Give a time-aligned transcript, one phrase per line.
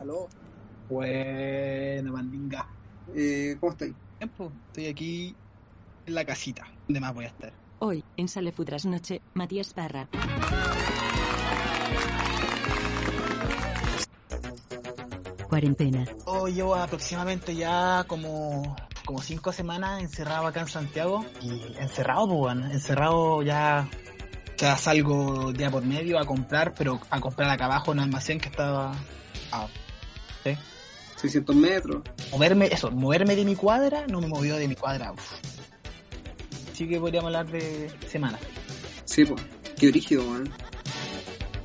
[0.00, 0.28] Aló,
[0.88, 2.66] Bueno, mandinga.
[3.14, 3.94] eh, ¿cómo estáis?
[4.18, 5.36] Tiempo, estoy aquí
[6.06, 6.64] en la casita.
[6.88, 7.52] ¿Dónde más voy a estar?
[7.80, 10.08] Hoy, en Sale Futras Noche, Matías Parra.
[15.48, 16.06] Cuarentena.
[16.26, 21.24] Oh, llevo aproximadamente ya como, como cinco semanas encerrado acá en Santiago.
[21.42, 23.88] Y encerrado, pues, bueno, encerrado ya.
[24.60, 28.38] Ya salgo día por medio a comprar, pero a comprar acá abajo en un almacén
[28.38, 28.92] que estaba.
[29.52, 29.66] a-
[30.44, 30.56] ¿sí?
[31.16, 32.02] 600 metros.
[32.30, 35.12] Moverme, eso, moverme de mi cuadra no me movió de mi cuadra.
[35.12, 35.32] uf.
[36.72, 38.40] Así que podríamos hablar de semanas.
[39.04, 39.42] Sí, pues.
[39.78, 40.50] Qué brígido, weón.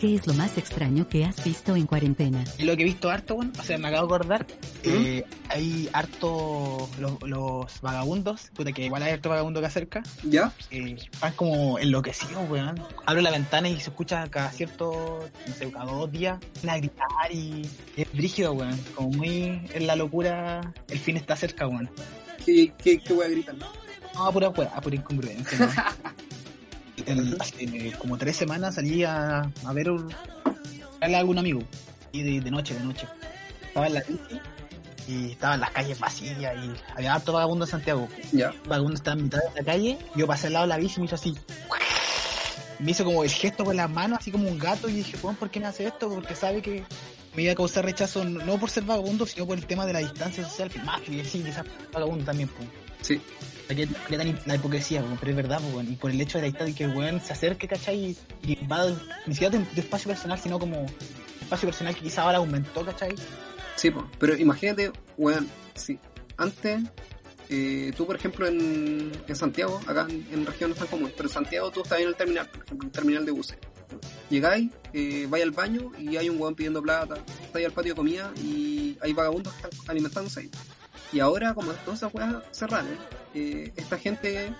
[0.05, 2.43] ¿Qué es lo más extraño que has visto en cuarentena?
[2.59, 4.45] Y lo que he visto harto, bueno, o sea, me acabo de acordar,
[4.83, 10.53] eh, hay harto los, los vagabundos, puta que igual hay harto vagabundo que acerca, ¿Ya?
[10.69, 12.79] eh, están como enloquecidos, weón.
[13.07, 16.37] Abro la ventana y se escucha cada cierto, no sé, cada dos días,
[16.67, 18.79] a gritar y es brígido, weón.
[18.93, 21.89] Como muy en la locura, el fin está cerca, weón.
[22.45, 23.55] ¿Qué, qué, qué voy a gritar?
[23.55, 23.71] No,
[24.23, 25.71] a pura a pura incongruencia, ¿no?
[27.05, 30.11] El- hace como tres semanas salí a, a ver un,
[31.01, 31.61] a algún amigo.
[32.11, 33.07] Y de, de noche, de noche.
[33.67, 34.03] Estaba en la
[35.07, 36.45] y estaban las calles vacías y
[36.95, 38.07] había harto vagabundo en Santiago.
[38.31, 38.53] Ya.
[38.67, 40.99] Vagabundo estaba en mitad de la calle, yo pasé al lado de la bici y
[41.01, 41.35] me hizo así.
[42.79, 45.35] Me hizo como el gesto con las manos, así como un gato, y dije, Juan,
[45.35, 46.09] ¿por qué me hace esto?
[46.09, 46.83] Porque sabe que
[47.35, 49.99] me iba a causar rechazo no por ser vagabundo, sino por el tema de la
[49.99, 52.67] distancia social, que más que sí, quizás vagabundo también, pues.
[53.05, 53.21] Sí.
[53.67, 55.17] ¿Qué, qué tan la hipocresía, weón?
[55.19, 55.91] pero es verdad, pues, weón.
[55.91, 58.17] y por el hecho de la distancia que el weón se acerque, ¿cachai?
[58.41, 58.87] Y, va
[59.27, 60.87] ni siquiera de, de espacio personal, sino como
[61.39, 63.13] espacio personal que quizá ahora aumentó, ¿cachai?
[63.75, 64.05] Sí, pues.
[64.17, 65.99] Pero imagínate, weón, sí.
[66.37, 66.81] Antes,
[67.49, 71.11] eh, tú, por ejemplo, en, en Santiago, acá en, en región no es tan común,
[71.15, 73.57] pero en Santiago tú estás en el terminal, por ejemplo, en el terminal de buses.
[74.31, 77.97] Llegáis, eh, vais al baño y hay un weón pidiendo plata, estáis al patio de
[77.97, 80.49] comida y hay vagabundos que están alimentándose ahí.
[81.11, 82.85] Y ahora, como todas esas weas cerradas,
[83.33, 84.53] eh, esta gente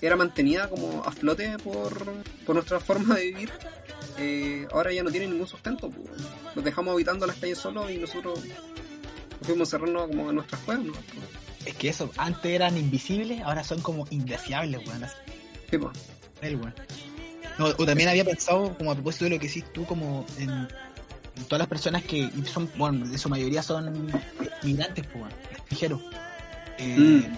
[0.00, 2.04] era mantenida como a flote por,
[2.44, 3.50] por nuestra forma de vivir.
[4.18, 5.90] eh, ahora ya no tienen ningún sustento.
[5.90, 6.08] pues.
[6.54, 8.40] Los dejamos habitando las calles solos y nosotros
[9.42, 10.84] fuimos cerrarnos como en nuestras cuevas.
[10.84, 10.92] ¿no?
[11.64, 15.04] Es que eso, antes eran invisibles, ahora son como indeseables, weón.
[15.70, 15.98] Sí, pues.
[16.42, 16.74] el weón.
[17.58, 20.68] No, o también había pensado, como a propósito de lo que hiciste tú, como en
[21.44, 24.10] todas las personas que son, bueno, de su mayoría son
[24.62, 26.00] migrantes, pues, weón, extranjeros.
[26.78, 26.96] Eh,
[27.28, 27.36] Mm.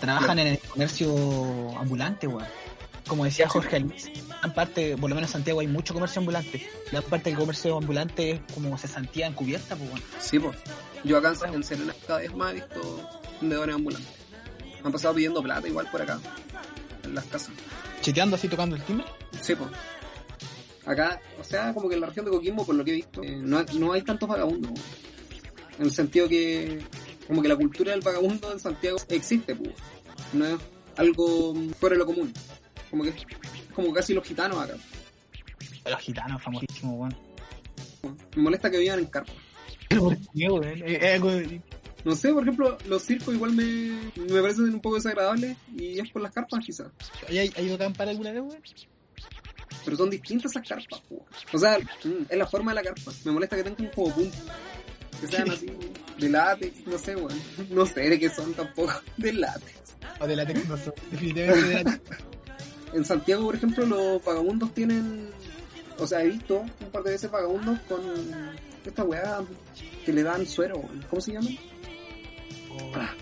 [0.00, 2.46] trabajan en el comercio ambulante, weón.
[3.06, 4.08] Como decía Jorge Luis,
[4.40, 6.68] gran parte, por lo menos en Santiago hay mucho comercio ambulante.
[6.92, 10.06] Gran parte del comercio ambulante es como cesantía encubierta, pues bueno.
[10.20, 10.56] Sí, pues.
[11.02, 14.10] Yo acá en, en Serena cada vez más he visto vendedores ambulantes.
[14.80, 16.20] Me han pasado pidiendo plata igual por acá,
[17.02, 17.50] en las casas.
[18.00, 19.06] Cheteando así, tocando el timbre.
[19.40, 19.70] Sí, pues.
[20.90, 23.22] Acá, o sea, como que en la región de Coquimbo, por lo que he visto,
[23.22, 24.72] eh, no, hay- no hay tantos vagabundos.
[25.78, 26.80] En el sentido que,
[27.28, 29.70] como que la cultura del vagabundo en Santiago existe, pues.
[30.32, 30.56] No es
[30.96, 32.32] algo fuera de lo común.
[32.90, 33.16] Como que es
[33.74, 34.74] como casi los gitanos acá.
[35.88, 37.16] Los gitanos famosísimos, weón.
[38.36, 39.32] Me molesta que vivan en carpa.
[42.04, 43.64] No sé, por ejemplo, los circos igual me,
[44.16, 46.88] me parecen un poco desagradables y es por las carpas quizás.
[47.28, 48.62] ¿Hay, hay ido a acampar alguna vez, weón?
[49.84, 51.24] Pero son distintas esas carpas, po.
[51.52, 53.12] O sea, mm, es la forma de la carpa.
[53.24, 54.40] Me molesta que tengan como puntos.
[55.20, 55.66] Que sean así,
[56.18, 57.40] de látex, no sé, weón.
[57.70, 58.92] No sé de qué son tampoco.
[59.16, 59.96] De látex.
[60.20, 60.92] O de la tecnología.
[61.10, 62.00] Definitivamente de la
[62.92, 65.30] En Santiago, por ejemplo, los vagabundos tienen.
[65.98, 68.00] O sea, he visto un par de veces vagabundos con
[68.84, 69.42] esta weá
[70.04, 70.82] que le dan suero.
[71.08, 71.48] ¿cómo se llama?
[72.94, 73.14] Ah,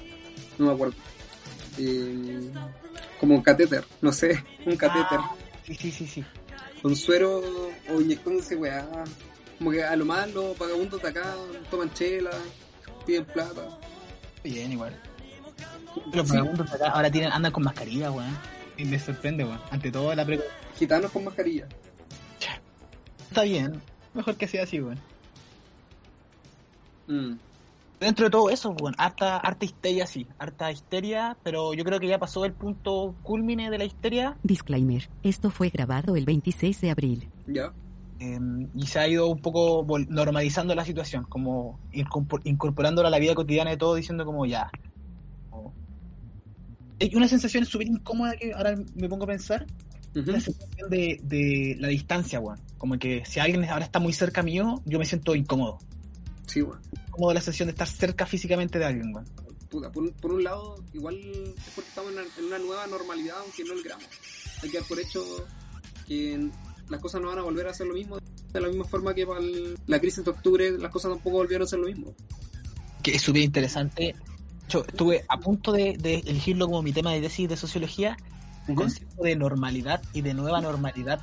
[0.57, 0.95] no me acuerdo.
[1.77, 2.51] Eh,
[3.21, 5.19] como un catéter, no sé, un catéter.
[5.21, 5.35] Ah,
[5.69, 6.25] Sí, sí, sí, sí.
[6.83, 7.43] Con suero
[7.91, 8.87] o inyectándose weá.
[9.59, 11.35] Como que a lo más los vagabundos de acá
[11.71, 12.31] toman chela,
[13.05, 13.79] piden plata.
[14.45, 14.97] Bien, igual.
[16.13, 18.39] Los Sí, vagabundos de acá ahora tienen, andan con mascarilla, weón.
[18.77, 19.61] Y me sorprende, weón.
[19.71, 20.41] Ante todo, la pre...
[20.79, 21.67] gitanos con mascarilla.
[23.29, 23.83] Está bien.
[24.15, 24.99] Mejor que sea así, weón.
[27.09, 27.39] Mm.
[28.01, 30.27] Dentro de todo eso, weón, harta, harta histeria, sí.
[30.39, 34.37] Harta histeria, pero yo creo que ya pasó el punto culmine de la histeria.
[34.45, 35.09] Disclaimer.
[35.25, 37.29] Esto fue grabado el 26 de abril.
[37.47, 37.73] Ya.
[38.21, 38.39] eh,
[38.75, 43.35] y se ha ido un poco normalizando la situación, como incorpor- incorporándola a la vida
[43.35, 44.71] cotidiana de todo, diciendo como ya.
[45.51, 45.73] como-
[47.01, 49.67] Hay una sensación súper incómoda que ahora me pongo a pensar,
[50.17, 50.33] Ujú.
[50.33, 52.59] la sensación de, de la distancia, weón.
[52.77, 55.79] Como que si alguien ahora está muy cerca mío, yo me siento incómodo.
[56.47, 56.81] Sí, weón.
[57.19, 59.27] Incómodo la sensación de estar cerca físicamente de alguien, weón.
[59.69, 62.87] Puta, por, un- por un lado, igual es porque estamos en una, en una nueva
[62.87, 64.05] normalidad, aunque no el gramo.
[64.63, 65.25] Hay que dar por hecho
[66.07, 66.49] que
[66.89, 68.19] las cosas no van a volver a ser lo mismo
[68.53, 71.67] de la misma forma que para el- la crisis de octubre las cosas tampoco volvieron
[71.67, 72.15] a ser lo mismo.
[73.03, 74.15] que es súper interesante.
[74.69, 78.17] Yo estuve a punto de, de elegirlo como mi tema de tesis de sociología,
[78.69, 78.83] un Ujú.
[78.83, 81.21] concepto de normalidad y de nueva normalidad.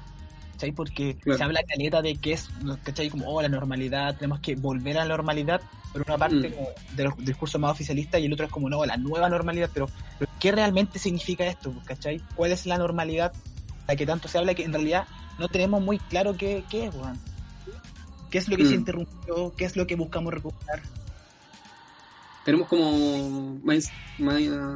[0.55, 0.71] ¿Cachai?
[0.71, 1.37] Porque Claro.
[1.37, 2.47] se habla caleta de que es,
[2.83, 3.09] ¿cachai?
[3.09, 5.61] Como, oh, la normalidad, tenemos que volver a la normalidad,
[5.91, 6.53] por una parte Mm.
[6.53, 9.69] como de los discursos más oficialistas y el otro es como, no, la nueva normalidad,
[9.73, 11.73] pero, pero ¿qué realmente significa esto?
[11.83, 12.21] ¿Cachai?
[12.35, 13.33] ¿Cuál es la normalidad?
[13.85, 15.05] La que tanto se habla que en realidad
[15.37, 17.19] no tenemos muy claro qué, qué es, weón.
[18.29, 18.69] ¿Qué es lo que Mm.
[18.69, 19.53] se interrumpió?
[19.57, 20.81] ¿Qué es lo que buscamos recuperar?
[22.45, 24.75] Tenemos como más, más uh,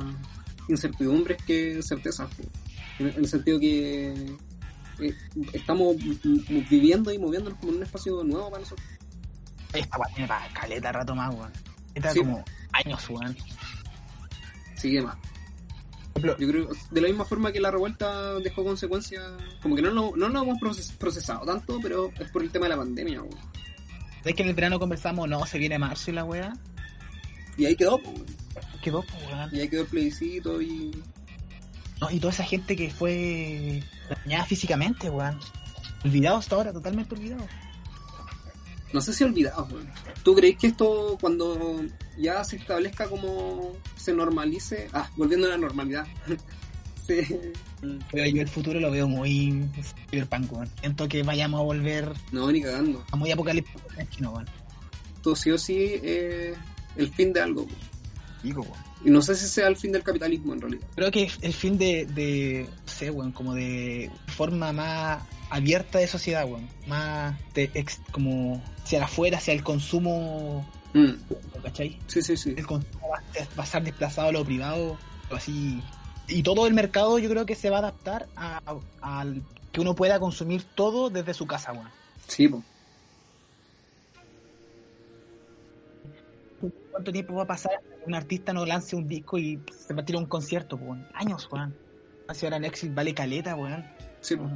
[0.68, 2.28] incertidumbres que certezas.
[2.36, 2.44] po.
[3.00, 4.14] En, en el sentido que
[5.02, 5.16] eh,
[5.54, 5.96] estamos
[6.70, 8.88] viviendo y moviéndonos como en un espacio nuevo para nosotros.
[9.74, 11.52] Esta weá tiene para caleta rato más, weón.
[11.94, 12.20] Esta Sí.
[12.20, 12.44] como
[12.74, 13.36] años, weón.
[14.76, 15.16] Sigue más.
[16.14, 19.24] Por ejemplo, Yo creo, de la misma forma que la revuelta dejó consecuencias,
[19.62, 22.66] como que no lo, no lo hemos proces- procesado tanto, pero es por el tema
[22.66, 23.22] de la pandemia.
[23.22, 23.30] po.
[24.26, 26.54] ¿Ves que en el verano conversamos, no, se viene marzo y la weá?
[27.58, 28.14] Y ahí quedó, po,
[28.82, 29.50] Quedó, pues, weón.
[29.54, 30.92] y ahí quedó el plebiscito y
[32.02, 33.84] No, y toda esa gente que fue
[34.26, 35.38] dañada físicamente, weón.
[36.06, 37.46] Olvidado hasta ahora, totalmente olvidado.
[38.94, 39.90] No sé si olvidado, weón.
[40.24, 41.82] ¿Tú crees que esto cuando
[42.18, 44.88] ya se establezca como se normalice?
[44.94, 46.08] Ah, volviendo a la normalidad.
[47.08, 47.20] sí.
[48.12, 49.70] Pero yo el futuro lo veo muy
[50.10, 50.70] cyberpunk, weón.
[50.80, 53.04] Siento que vayamos a volver No, ni cagando.
[53.12, 53.80] a muy apocalíptico,
[54.20, 54.48] no, weón.
[55.18, 56.56] Esto sí o sí eh,
[56.96, 57.66] el fin de algo.
[57.68, 57.76] po.
[58.42, 58.89] Digo, weón.
[59.04, 60.88] Y no sé si sea el fin del capitalismo en realidad.
[60.96, 66.08] Creo que el fin de, de no sé, weón, como de forma más abierta de
[66.08, 66.68] sociedad, weón.
[66.88, 71.12] Más de ex- como hacia afuera, hacia el consumo, Mm,
[71.64, 72.00] ¿cachai?
[72.08, 72.56] Sí, sí, sí.
[72.58, 74.98] el consumo va a, va a estar desplazado a lo privado,
[75.32, 75.82] o así.
[76.28, 78.60] Y todo el mercado yo creo que se va a adaptar a,
[79.02, 79.26] a-
[79.72, 81.90] que uno pueda consumir todo desde su casa, weón.
[82.28, 82.64] Sí, po.
[86.92, 87.72] ¿Cuánto tiempo va a pasar
[88.06, 91.08] un artista no lance un disco y se va a tirar un concierto, weón?
[91.14, 91.74] Años, weón.
[92.28, 93.86] Así ahora Netflix vale caleta, weón.
[94.22, 94.50] Sí, po.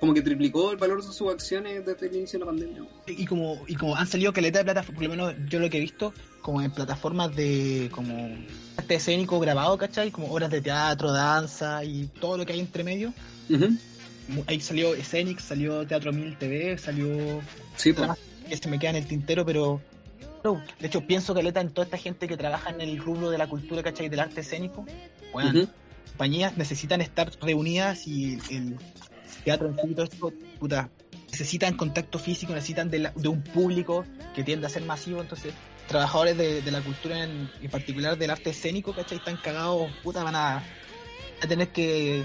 [0.00, 2.82] Como que triplicó el valor de sus acciones desde el inicio de la pandemia.
[3.08, 5.78] Y como, y como han salido caleta de plataformas, por lo menos yo lo que
[5.78, 8.36] he visto, como en plataformas de como
[8.76, 10.12] arte escénico grabado, ¿cachai?
[10.12, 13.12] Como obras de teatro, danza y todo lo que hay entre medio.
[13.50, 13.76] Ujú.
[14.46, 17.40] Ahí salió Escenix, salió Teatro Mil TV, salió
[17.76, 18.18] Sí, más
[18.48, 19.80] que se me queda en el tintero, pero
[20.54, 23.46] de hecho pienso caleta en toda esta gente que trabaja en el rubro de la
[23.46, 24.08] cultura, ¿cachai?
[24.08, 24.84] Del arte escénico.
[25.32, 25.50] Bueno,
[26.10, 28.76] compañías necesitan estar reunidas y el
[29.44, 30.90] teatro en todo esto, puta,
[31.30, 34.04] necesitan contacto físico, necesitan de, la- de un público
[34.34, 35.52] que tiende a ser masivo, entonces
[35.86, 39.18] trabajadores de, de la cultura en, en particular del arte escénico, ¿cachai?
[39.18, 40.56] Están cagados, puta, van a,
[41.42, 42.24] a tener que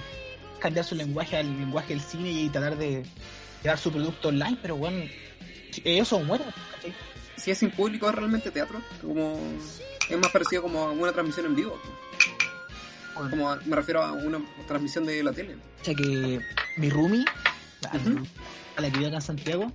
[0.59, 3.03] cambiar su lenguaje al lenguaje del cine y tratar de
[3.63, 5.05] llevar su producto online, pero bueno,
[5.83, 6.93] ellos son mueren, ¿cachai?
[7.43, 8.81] Si es sin público es realmente teatro.
[9.01, 9.37] Como
[10.09, 11.79] es más parecido como a una transmisión en vivo.
[13.15, 13.29] Bueno.
[13.29, 15.55] Como a- me refiero a una transmisión de la tele.
[15.81, 16.39] O sea que
[16.77, 17.25] mi roomie,
[17.81, 18.25] la, Ujú.
[18.77, 19.71] a la que vive acá en Santiago,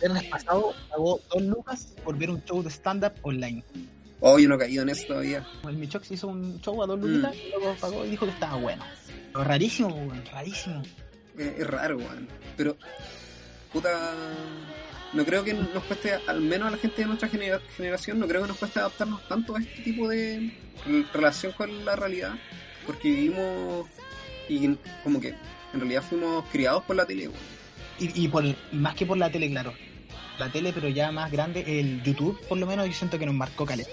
[0.00, 3.62] el viernes pasado pagó dos lucas por ver un show de stand-up online.
[4.20, 5.44] Oh, yo no he caído en eso todavía.
[5.68, 7.02] El Michox hizo un show a dos Mm.
[7.02, 8.84] lucitas y luego pagó y dijo que estaba bueno.
[9.32, 10.82] Pero rarísimo, weón, rarísimo.
[11.38, 12.28] Eh, es raro, weón.
[12.56, 12.76] Pero,
[13.72, 14.12] puta.
[15.12, 18.26] No creo que nos cueste, al menos a la gente de nuestra genera- generación, no
[18.26, 20.52] creo que nos cueste adaptarnos tanto a este tipo de
[20.86, 22.34] re- relación con la realidad.
[22.86, 23.86] Porque vivimos.
[24.48, 27.40] Y como que en realidad fuimos criados por la tele, weón.
[27.98, 29.74] Y, y por, y más que por la tele, claro.
[30.38, 33.34] La tele, pero ya más grande, el YouTube, por lo menos, yo siento que nos
[33.34, 33.90] marcó caleta.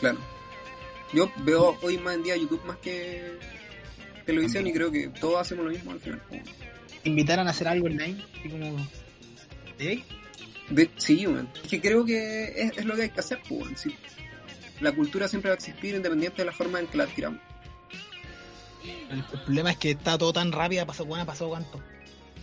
[0.00, 0.18] Claro.
[1.12, 3.32] Yo veo hoy más en día YouTube más que
[4.24, 6.20] televisión y creo que todos hacemos lo mismo al final.
[7.04, 8.76] Invitaran a hacer algo online, así como.
[9.78, 10.04] De,
[10.96, 11.48] sí, weón.
[11.62, 13.76] Es que creo que es, es lo que hay que hacer, pues, weón.
[13.76, 13.94] Sí.
[14.80, 17.40] La cultura siempre va a existir independiente de la forma en que la adquiramos.
[19.10, 21.80] El, el problema es que está todo tan rápido, ha pasado, bueno, ha pasado cuánto.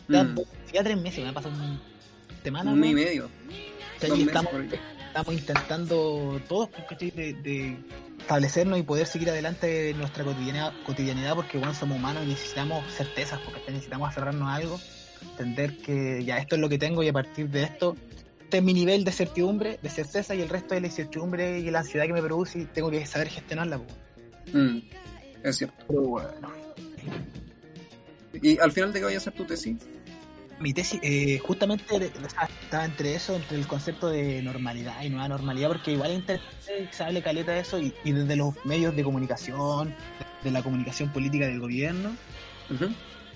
[0.08, 0.40] Ya, Mm,
[0.74, 1.80] ya tres meses, me ha pasado una
[2.44, 2.72] semana.
[2.72, 3.26] un mes y medio.
[3.26, 4.74] O sea, dos y meses estamos,
[5.08, 7.12] estamos intentando todos pues, ¿cachai?
[7.12, 7.78] de, de
[8.20, 12.86] establecernos y poder seguir adelante en nuestra cotidianidad, cotidianidad porque bueno, somos humanos y necesitamos
[12.94, 14.80] certezas, porque necesitamos aferrarnos a algo,
[15.32, 17.96] entender que ya esto es lo que tengo y a partir de esto,
[18.42, 21.70] este es mi nivel de certidumbre, de certeza y el resto de la incertidumbre y
[21.72, 23.80] la ansiedad que me produce y tengo que saber gestionarla.
[24.54, 24.78] Mm,
[25.44, 25.76] es cierto.
[25.88, 26.52] Pero bueno.
[28.42, 29.78] ¿Y al final de qué vaya a hacer tu tesis?
[30.60, 35.04] Mi tesis, eh, justamente de- o sea, estaba entre eso, entre el concepto de normalidad
[35.04, 36.24] y nueva normalidad, porque igual
[36.92, 39.94] se hable caleta de eso y, y desde los medios de comunicación,
[40.44, 42.16] de la comunicación política del gobierno.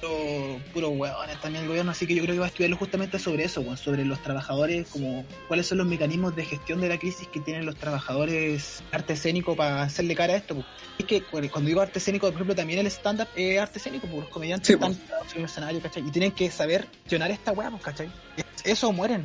[0.02, 3.20] Puro, puro hueones también el gobierno, así que yo creo que va a estudiarlo justamente
[3.20, 6.98] sobre eso, weón, sobre los trabajadores, como cuáles son los mecanismos de gestión de la
[6.98, 10.56] crisis que tienen los trabajadores arte escénico para hacerle cara a esto.
[10.56, 10.66] po.
[10.98, 14.08] Es que cu- cuando digo arte escénico, por ejemplo, también el stand-up es arte escénico,
[14.08, 16.08] porque los comediantes Sí, están parados en un escenario, ¿cachai?
[16.08, 18.10] Y tienen que saber gestionar esta hueá, pues, ¿cachai?
[18.38, 19.24] Es- Eso mueren.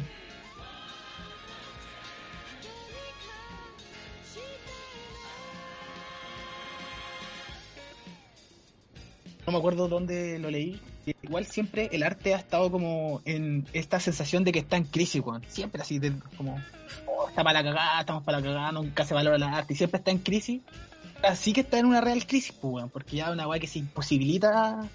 [9.47, 10.81] No me acuerdo dónde lo leí.
[11.23, 15.23] Igual siempre el arte ha estado como en esta sensación de que está en crisis,
[15.25, 15.43] weón.
[15.49, 16.59] Siempre así, de, como,
[17.07, 19.77] oh, está para la cagada, estamos para la cagada, nunca se valora la arte y
[19.77, 20.63] siempre está en crisis.
[21.23, 23.79] Así que está en una real crisis, pues, weón, porque ya una weá que se
[23.81, 24.87] imposibilita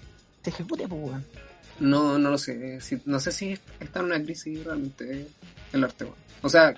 [0.42, 1.24] se ejecute, pues, weón.
[1.78, 2.80] No, no lo sé.
[2.80, 5.28] Si- no sé si está en una crisis realmente
[5.72, 6.04] el arte.
[6.04, 6.16] weón.
[6.42, 6.74] O sea,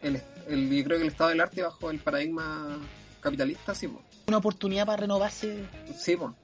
[0.00, 2.78] el, el- yo creo que el estado del arte bajo el paradigma
[3.20, 4.02] capitalista, sí, po.
[4.28, 5.64] Una oportunidad para renovarse.
[5.96, 6.34] Sí, po.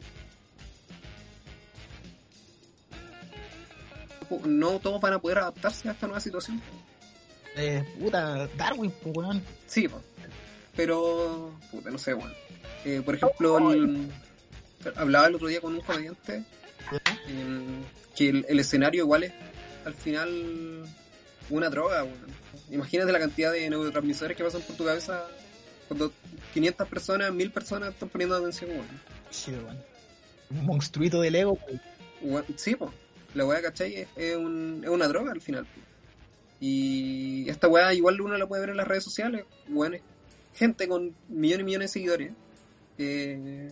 [4.47, 6.61] No todos van a poder adaptarse a esta nueva situación.
[7.57, 9.43] Eh, puta, Darwin, pues, weón.
[9.67, 10.01] Sí, po.
[10.77, 12.33] pero, puta, no sé, bueno.
[12.85, 14.11] Eh, por ejemplo, el-
[14.95, 16.45] hablaba el otro día con un comediante
[17.27, 17.83] eh,
[18.15, 19.33] que el, el escenario igual es
[19.85, 20.85] al final
[21.51, 22.39] una droga, weón.
[22.71, 25.25] Imagínate la cantidad de neurotransmisores que pasan por tu cabeza
[25.89, 26.13] cuando
[26.55, 28.87] 500 personas, 1000 personas están poniendo atención, weón.
[29.31, 29.79] Sí, weón.
[30.51, 31.81] Un monstruito del ego, pues.
[32.23, 32.93] Weón, Sí, po.
[33.35, 33.95] La weá, ¿cachai?
[33.97, 35.67] Es, es un- es una droga al final.
[36.61, 39.45] Y esta weá igual uno la puede ver en las redes sociales.
[39.69, 40.03] Es
[40.59, 42.33] gente con millones y millones de seguidores.
[43.01, 43.71] eh,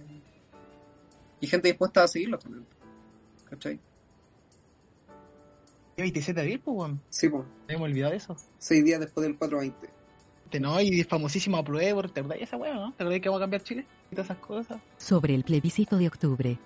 [1.41, 2.65] y gente dispuesta a seguirlos también.
[3.51, 3.81] ¿Cachai?
[5.97, 7.01] ¿Qué 27 de abril, pues, weón?
[7.09, 7.45] Sí, pues.
[7.69, 8.37] Hemos olvidado eso.
[8.59, 9.91] Seis días después del 420.
[10.45, 10.81] Este, ¿no?
[10.81, 12.93] Y famosísimo Apruebo, ¿te acordás de esa weá, no?
[12.95, 13.87] ¿Te acordás que vamos a cambiar Chile?
[14.11, 14.81] Y todas esas cosas.
[14.99, 16.59] Sobre el plebiscito de octubre.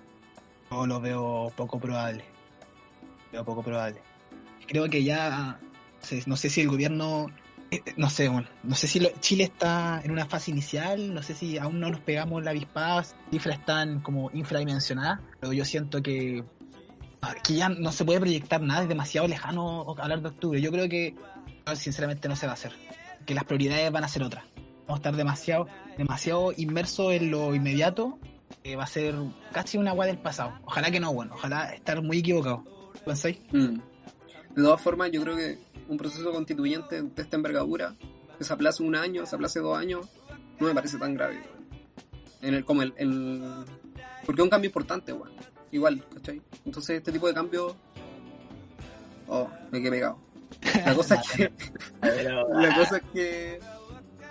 [0.69, 2.23] Yo lo veo poco probable.
[3.31, 4.01] Veo poco probable.
[4.67, 5.59] Creo que ya.
[6.25, 7.27] No sé, si el gobierno.
[7.69, 11.35] eh, No sé, bueno, no sé si Chile está en una fase inicial, no sé
[11.35, 16.43] si aún no nos pegamos la avispada, cifras están como infradimensionadas, pero yo siento que,
[17.43, 20.59] que ya no se puede proyectar nada, es demasiado lejano hablar de octubre.
[20.59, 21.15] Yo creo que
[21.75, 22.73] sinceramente no se va a hacer,
[23.25, 24.43] que las prioridades van a ser otras.
[24.87, 28.17] Vamos a estar demasiado, demasiado inmersos en lo inmediato
[28.63, 29.15] que va a ser
[29.53, 30.59] casi una agua del pasado.
[30.65, 32.65] Ojalá que no, bueno, ojalá estar muy equivocado.
[33.05, 33.37] ¿Pensáis?
[33.51, 33.77] Mm.
[34.55, 35.57] De todas formas, yo creo que
[35.87, 37.95] un proceso constituyente de esta envergadura,
[38.37, 40.07] que se aplace un año, se aplace dos años,
[40.59, 41.41] no me parece tan grave.
[42.41, 43.65] En el, como el, el-
[44.25, 45.31] Porque es un cambio importante, weón.
[45.71, 46.41] Igual, ¿cachai?
[46.65, 47.75] Entonces este tipo de cambios...
[49.27, 50.17] Oh, me quedé pegado.
[50.85, 51.51] La cosa es que...
[52.01, 53.59] La cosa es que...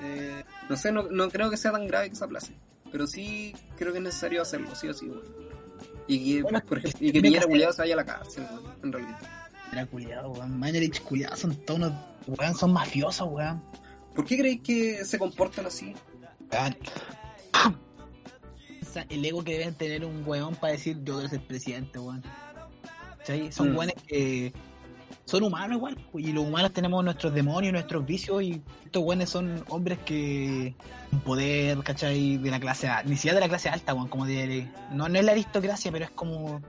[0.03, 2.55] eh, no sé, no, no creo que sea tan grave que se aplace.
[2.93, 5.50] Pero sí creo que es necesario hacerlo, sí o sí, weón.
[6.13, 8.75] Y que, Bueno, por ejemplo, y que Piñera culiado se vaya a la cárcel, weón,
[8.83, 9.19] en realidad.
[9.73, 10.59] Era culiado, weón.
[10.59, 11.93] Mañalich culiado, son todos unos,
[12.27, 13.63] weón, son mafiosos, weón.
[14.15, 15.95] ¿Por qué creéis que se comportan así?
[16.53, 16.77] Weón.
[19.09, 22.23] El ego que deben tener un weón para decir yo quiero ser presidente, weón.
[23.19, 23.53] ¿Cachai?
[23.53, 23.77] Son Mm.
[23.77, 24.53] weones que
[25.31, 29.63] son humanos igual, y los humanos tenemos nuestros demonios, nuestros vicios, y estos weones son
[29.69, 30.75] hombres que
[31.13, 32.37] un poder, ¿cachai?
[32.39, 35.25] De la clase ni siquiera de la clase alta, weón, como de, no, no es
[35.25, 36.61] la aristocracia, pero es como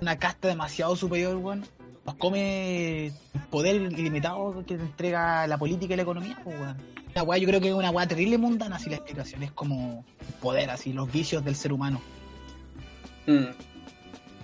[0.00, 1.64] una casta demasiado superior, weón.
[2.04, 3.12] Nos come
[3.50, 6.76] poder ilimitado que te entrega la política y la economía, weón.
[7.14, 10.04] Una weá, yo creo que es una weá terrible mundana, así la explicación, es como
[10.40, 12.00] poder, así, los vicios del ser humano.
[13.28, 13.67] Mm.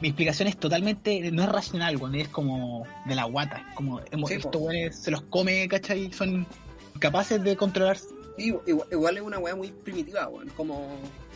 [0.00, 4.00] Mi explicación es totalmente, no es racional, weón, es como de la guata, es como
[4.10, 6.12] hemos- Sí, estos weones se los come, ¿cachai?
[6.12, 6.46] Son
[6.98, 8.08] capaces de controlarse.
[8.36, 10.48] Sí, igual, igual es una weá muy primitiva, weón.
[10.50, 10.88] Como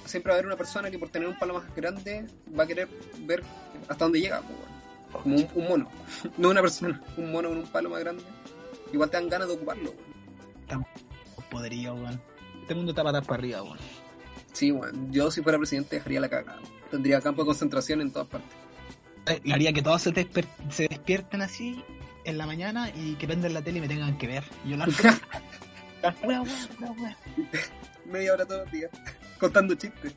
[0.05, 2.27] siempre va a haber una persona que por tener un palo más grande
[2.59, 2.89] va a querer
[3.21, 3.43] ver
[3.89, 5.23] hasta dónde llega, weón.
[5.23, 5.89] Como un, un mono.
[6.37, 8.23] no una persona, un mono con un palo más grande.
[8.93, 9.91] Igual te dan ganas de ocuparlo,
[10.69, 10.85] weón.
[11.51, 12.21] Poderío, weón.
[12.63, 13.79] Este mundo está patas para arriba, weón.
[14.59, 15.13] Sí, weón.
[15.13, 16.59] Yo si fuera presidente dejaría la cagada.
[16.91, 18.51] Tendría campo de concentración en todas partes.
[19.27, 21.85] Eh, Y haría que todos se, desper- se despierten así
[22.25, 24.45] en la mañana y que prenden la tele y me tengan que ver.
[24.65, 24.87] Y yo la
[26.23, 26.43] pura
[26.99, 27.17] weá.
[28.07, 28.91] Media hora todos los días.
[29.39, 30.15] Contando chistes.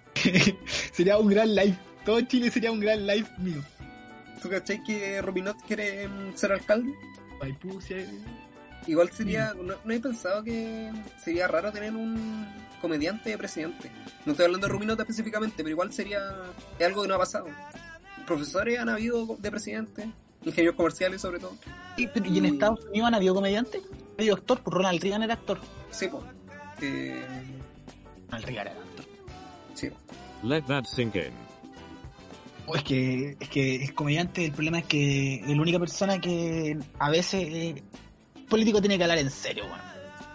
[0.92, 1.78] sería un gran live.
[2.04, 3.62] Todo Chile sería un gran live mío.
[4.42, 6.92] ¿Tú cachai que Rubinot quiere mm, ser alcalde?
[7.40, 7.98] Paipucia.
[8.88, 10.90] Igual sería, no, no he pensado que
[11.24, 12.48] sería raro tener un
[12.82, 13.92] comediante de presidente.
[14.26, 16.20] No estoy hablando de Rubinot específicamente, pero igual sería
[16.80, 17.46] es algo que no ha pasado.
[18.26, 20.10] Profesores han habido de presidente,
[20.44, 21.56] ingenieros comerciales sobre todo.
[21.98, 22.46] Y, pero- ¿y en.
[22.46, 23.82] Estados Unidos han habido comediantes?
[23.84, 25.60] Ha habido actor, pues Ronald Reagan era actor.
[25.92, 26.24] Sí, pues.
[26.82, 27.24] Eh,
[28.30, 29.06] Ronald Reagan era actor.
[29.76, 29.90] sí.
[30.44, 31.32] Let that sink in.
[32.66, 36.78] Pues que, es que el comediante, el problema es que es la única persona que
[37.00, 37.84] a veces eh,
[38.50, 39.80] político tiene que hablar en serio, weón.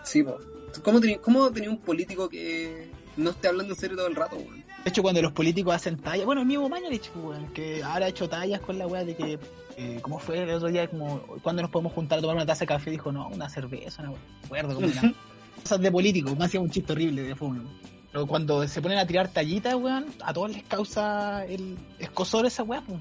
[0.05, 0.39] Sí, po.
[0.83, 4.37] ¿Cómo tenía, cómo tenía un político que no esté hablando en serio todo el rato,
[4.37, 4.65] weón?
[4.87, 8.09] De hecho, cuando los políticos hacen tallas, bueno, el mismo Mañalich, weón, que ahora ha
[8.09, 9.39] hecho tallas con la weá de que,
[9.77, 10.89] eh, ¿cómo fue el otro día?
[10.89, 12.91] Como, ¿cuándo nos podemos juntar a tomar una taza de café?
[12.93, 14.13] Dijo, no, una cerveza, una.
[14.13, 15.13] No recuerdo cómo era.
[15.61, 17.67] Cosas de políticos, más hacía un chiste horrible de fútbol.
[18.13, 22.63] Pero cuando se ponen a tirar tallitas, weón, a todos les causa el escosor esa
[22.63, 23.01] weá, pues.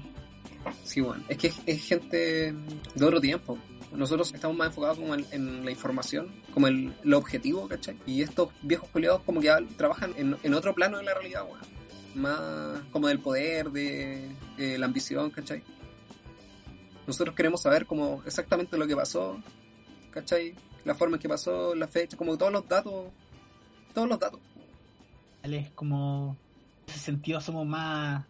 [0.82, 1.24] Sí, weón.
[1.28, 2.52] Es que es, es gente
[2.96, 3.56] de otro tiempo.
[3.92, 7.96] Nosotros estamos más enfocados como en, la información, como el, lo objetivo, ¿cachai?
[8.06, 11.76] Y estos viejos culiados como que trabajan en, otro plano de la realidad, weón.
[12.14, 15.62] Más como del poder, de eh, la ambición, ¿cachai?
[17.06, 19.40] Nosotros queremos saber como exactamente lo que pasó,
[20.10, 20.54] ¿cachai?
[20.84, 23.12] La forma en que pasó, la fecha, como todos los datos,
[23.94, 24.40] todos los datos.
[25.42, 26.36] Es como,
[26.86, 28.24] en ese sentido somos más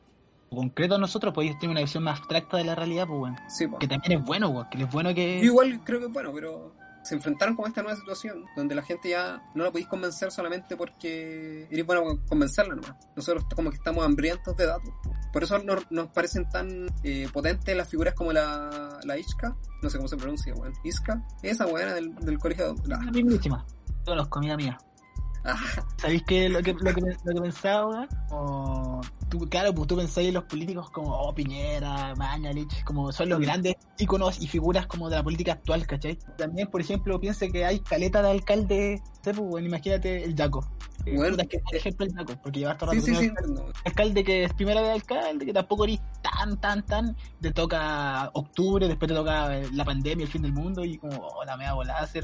[0.50, 3.36] concretos nosotros, pues ellos tienen una visión más abstracta de la realidad, pues bueno.
[3.48, 3.78] Sí, po.
[3.78, 5.38] Que también es bueno, weón, que es bueno que...
[5.38, 8.82] Yo igual creo que es bueno, pero se enfrentaron con esta nueva situación donde la
[8.82, 12.94] gente ya no la podéis convencer solamente porque eres bueno con convencerla nomás.
[13.14, 14.90] Nosotros como que estamos hambrientos de datos.
[15.32, 19.90] Por eso nos, nos parecen tan eh, potentes las figuras como la, la Iska, no
[19.90, 20.72] sé cómo se pronuncia, weón.
[20.82, 22.74] Iska, esa buena del, del colegio.
[22.86, 23.64] La Ah, mismísima.
[24.04, 24.76] Yo los comida mía.
[25.96, 28.08] ¿Sabéis qué lo que, lo que, lo que pensaba, weón?
[28.30, 33.28] O tú, claro, pues tú pensáis en los políticos como oh, Piñera, Mañalich, como son
[33.28, 36.18] los grandes íconos y figuras como de la política actual, ¿cachai?
[36.36, 40.34] También, por ejemplo, piense que hay caleta de alcalde, no sé, pues, bueno, imagínate el
[40.36, 40.64] Jaco.
[41.04, 43.30] Eh, Bueno, es que, por ejemplo, el Jaco, porque lleva todo sí, sí, sí.
[43.48, 43.66] no.
[43.84, 48.88] alcalde que es primera vez alcalde, que tampoco eres tan, tan, tan, te toca octubre,
[48.88, 51.74] después te toca eh, la pandemia, el fin del mundo, y como, oh, la mea
[51.74, 52.20] volada, se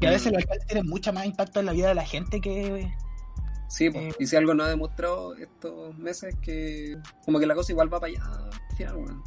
[0.00, 2.40] que a veces los alcaldes tienen mucho más impacto en la vida de la gente
[2.40, 2.92] que...
[3.68, 3.86] Sí.
[3.86, 4.12] Eh.
[4.20, 7.98] y si algo no ha demostrado estos meses que como que la cosa igual va
[7.98, 9.22] para allá al final,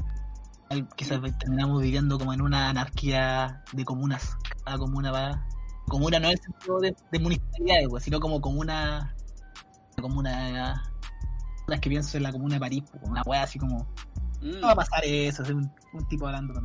[0.96, 4.38] Quizás terminamos viviendo como en una anarquía de comunas.
[4.64, 5.46] Cada comuna va...
[5.88, 9.16] Comuna no en el sentido de, de municipalidades, pues, sino como comuna...
[10.00, 10.84] Comuna...
[11.68, 13.88] Las que pienso en la comuna de París, pues, una wea así como...
[14.42, 14.60] Mm.
[14.60, 16.64] No va a pasar eso, es un, un tipo hablando con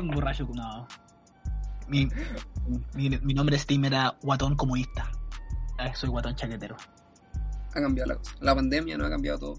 [0.00, 0.86] un borracho no.
[1.90, 2.08] Mi,
[2.94, 5.10] mi, mi nombre de Steam era Guatón Comunista.
[5.78, 6.76] Ahora soy Guatón Chaquetero.
[7.74, 8.36] Ha cambiado la cosa.
[8.40, 9.54] La pandemia no ha cambiado todo.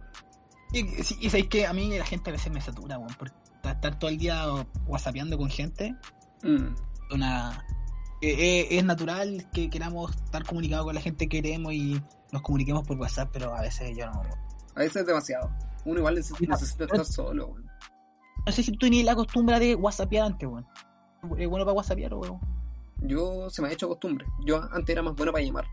[0.73, 3.31] Y, y, y sabéis que a mí la gente a veces me satura, weón, por
[3.63, 4.45] estar todo el día
[4.87, 5.95] whatsappeando con gente.
[6.43, 6.75] Mm.
[7.13, 7.65] Una,
[8.21, 12.41] eh, eh, es natural que queramos estar comunicados con la gente que queremos y nos
[12.41, 14.21] comuniquemos por WhatsApp, pero a veces yo no.
[14.75, 15.51] A veces es demasiado.
[15.83, 17.65] Uno igual necesita estar solo, weón.
[18.45, 20.65] No sé si tú tenías la costumbre de whatsappear antes, weón.
[21.37, 22.39] ¿Es bueno para whatsappear o weón?
[23.01, 24.25] Yo se me ha hecho costumbre.
[24.45, 25.65] Yo antes era más bueno para llamar.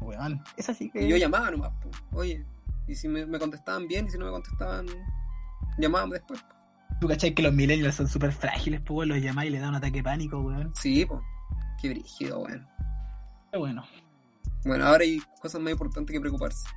[0.00, 1.04] Weón, es así que.
[1.04, 2.18] Y yo llamaba nomás, po.
[2.18, 2.44] Oye,
[2.88, 4.86] y si me, me contestaban bien y si no me contestaban,
[5.78, 6.40] llamábamos después.
[6.42, 6.54] po.
[7.00, 9.68] Tú cachai que los millennials son súper frágiles, pues weón, los llamáis y le da
[9.68, 10.72] un ataque de pánico, weón.
[10.74, 11.20] Sí, pues.
[11.80, 12.66] Qué brígido, weón.
[13.50, 13.84] Pero bueno.
[14.64, 16.68] Bueno, ahora hay cosas más importantes que preocuparse.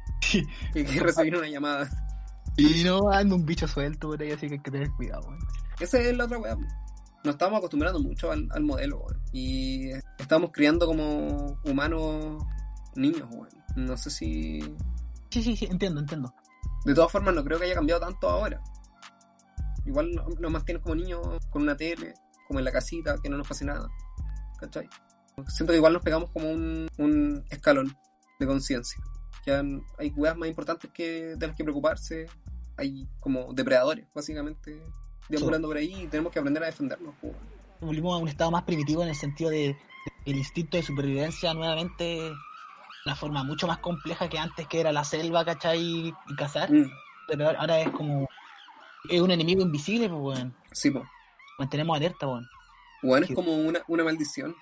[0.74, 1.88] Que, que recibir una llamada.
[2.58, 5.40] Y no anda un bicho suelto por ahí, así que hay que tener cuidado, weón.
[5.80, 6.58] Esa es la otra weá.
[7.26, 9.20] Nos estamos acostumbrando mucho al, al modelo, weón.
[9.34, 12.44] Y estamos criando como humanos
[12.96, 13.50] niños, weón.
[13.76, 14.62] No sé si
[15.30, 16.34] Sí, sí, sí, entiendo, entiendo.
[16.86, 18.62] De todas formas, no creo que haya cambiado tanto ahora.
[19.86, 22.14] Igual no- nos mantienes como niños con una tele,
[22.48, 23.88] como en la casita, que no nos pase nada.
[24.60, 24.88] ¿Cachai?
[25.48, 27.98] Siento que igual nos pegamos como un, un escalón
[28.40, 29.04] de conciencia.
[29.46, 29.62] Ya
[29.98, 32.28] hay weas más importantes que de las que preocuparse.
[32.78, 34.82] Hay como depredadores, básicamente,
[35.30, 37.14] deambulando por ahí y tenemos que aprender a defendernos.
[37.22, 37.34] pues.
[37.82, 39.78] Volvimos a un estado más primitivo en el sentido de, de
[40.26, 42.32] el instinto de supervivencia nuevamente
[43.06, 45.80] una forma mucho más compleja que antes que era la selva, ¿cachai?
[45.80, 46.72] Y cazar.
[46.72, 46.90] Mm,
[47.28, 48.28] Pero ahora es como
[49.10, 50.56] es un enemigo invisible, pues weón.
[50.72, 51.04] sí, pues.
[51.60, 52.48] Mantenemos alerta, weón.
[53.04, 53.36] Bueno, es Sí.
[53.36, 54.56] como una, una maldición.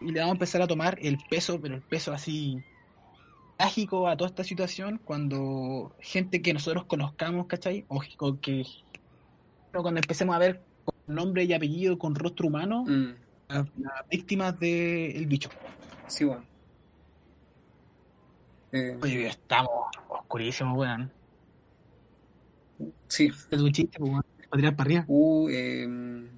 [0.00, 2.62] Y le vamos a empezar a tomar el peso, pero el peso así
[3.66, 7.84] trágico a toda esta situación cuando gente que nosotros conozcamos, ¿cachai?
[7.88, 8.64] O, o que
[9.72, 13.12] cuando empecemos a ver con nombre y apellido, con rostro humano, Mm,
[13.48, 15.48] las, las víctimas del bicho.
[16.08, 16.44] sí, bueno.
[18.72, 19.70] Eh, Oye, estamos
[20.08, 21.12] oscurísimos, weón.
[23.06, 23.30] sí.
[23.50, 24.24] Es un chiste, pues, weón.
[24.50, 25.04] Para tirar para arriba.
[25.08, 26.28] Uh, eh,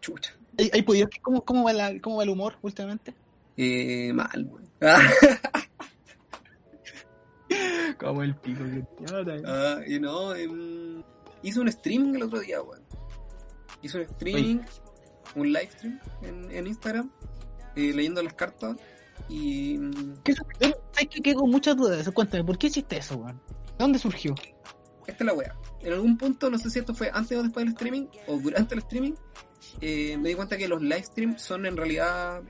[0.00, 0.34] chucha.
[0.58, 3.12] ¿Hay, hay podido- ¿Cómo, cómo, va la- ¿Cómo va el humor últimamente?
[3.56, 4.68] Eh, mal, weón.
[8.08, 8.84] Como el pico que
[9.46, 11.02] ah, y no, em,
[11.42, 12.82] hice un streaming el otro día, weón.
[13.82, 14.60] Hice un streaming,
[15.34, 17.10] un live stream en, en Instagram,
[17.76, 18.76] eh, leyendo las cartas
[19.28, 22.14] y mm, ¿Qué, ¿Sabes que quedo con muchas dudas de eso?
[22.14, 23.38] Cuéntame, ¿por qué hiciste eso, weón?
[23.78, 24.34] ¿Dónde surgió?
[25.06, 25.54] Esta es la wea.
[25.80, 28.74] En algún punto, no sé si esto fue antes o después del streaming, o durante
[28.74, 29.12] el streaming,
[29.82, 32.42] eh, me di cuenta que los live streams son en realidad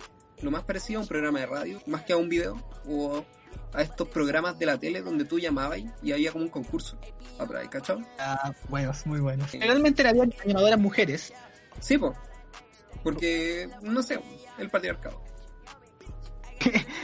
[0.42, 3.24] lo más parecido a un programa de radio, más que a un video, o
[3.72, 6.98] a estos programas de la tele donde tú llamabas y había como un concurso.
[7.38, 8.00] Ahí, ¿cachao?
[8.18, 9.52] Ah, buenos, muy buenos.
[9.52, 11.32] Realmente había animadoras mujeres.
[11.80, 12.16] Sí, pues.
[13.02, 14.20] Porque, no sé,
[14.58, 15.22] el patriarcado.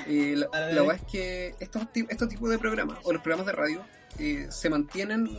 [0.06, 3.52] Eh, la, la verdad es que estos, estos tipos de programas, o los programas de
[3.52, 3.84] radio,
[4.18, 5.30] eh, se mantienen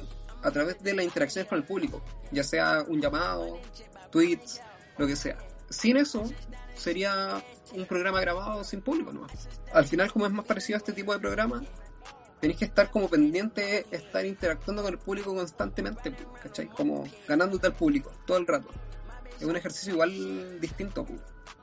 [0.42, 3.60] a través de las interacciones con el público, ya sea un llamado,
[4.12, 4.62] tweets,
[4.98, 5.38] lo que sea.
[5.70, 6.24] Sin eso,
[6.76, 9.28] sería un programa grabado sin público, ¿no?
[9.74, 11.64] Al final, como es más parecido a este tipo de programa,
[12.40, 16.68] tenéis que estar como pendiente, estar interactuando con el público constantemente, ¿cachai?
[16.68, 18.70] Como ganándote al público todo el rato.
[19.40, 21.18] Es un ejercicio igual distinto pu,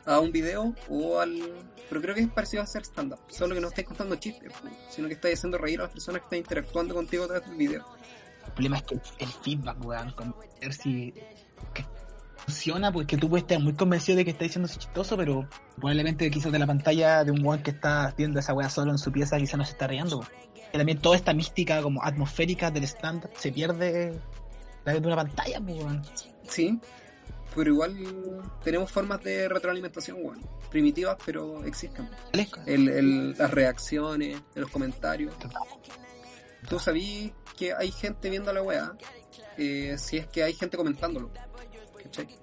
[0.04, 1.40] a un video o al...
[1.88, 4.68] Pero creo que es parecido a hacer stand-up, solo que no estáis contando chistes, pu,
[4.90, 7.56] sino que estáis haciendo reír a las personas que están interactuando contigo a través del
[7.56, 7.86] video.
[8.46, 11.14] El problema es que el feedback, weón, con ver si
[12.44, 16.52] funciona, porque tú puedes estar muy convencido de que está diciendo chistoso, pero probablemente quizás
[16.52, 19.38] de la pantalla de un weón que está viendo esa weá solo en su pieza
[19.38, 20.24] quizás no se está riendo.
[20.72, 24.18] Y también toda esta mística como atmosférica del stand se pierde
[24.80, 26.02] a través de una pantalla, pues, weón.
[26.48, 26.78] Sí,
[27.54, 27.96] pero igual
[28.64, 30.40] tenemos formas de retroalimentación, weón.
[30.70, 32.08] Primitivas, pero existen.
[32.32, 32.48] ¿Vale?
[32.66, 35.34] El, el- las reacciones, los comentarios.
[36.68, 38.92] Tú sabí que hay gente viendo la weá,
[39.58, 41.30] eh, si es que hay gente comentándolo.
[42.16, 42.38] ¿Cachai?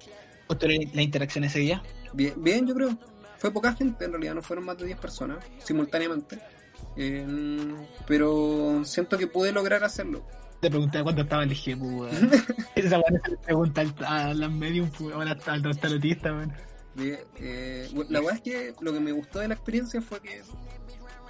[0.47, 1.83] ¿Cuánto era la interacción ese día?
[2.13, 2.97] Bien, bien, yo creo.
[3.37, 6.39] Fue poca gente, en realidad, no fueron más de 10 personas simultáneamente.
[6.97, 7.25] Eh,
[8.07, 10.25] pero siento que pude lograr hacerlo.
[10.59, 12.31] Te pregunté cuánto estaba el GPU, weón.
[12.75, 12.99] Esa
[13.45, 16.53] pregunta a las medium, ahora al tarotista, weón.
[16.97, 20.41] Eh, bueno, la verdad es que lo que me gustó de la experiencia fue que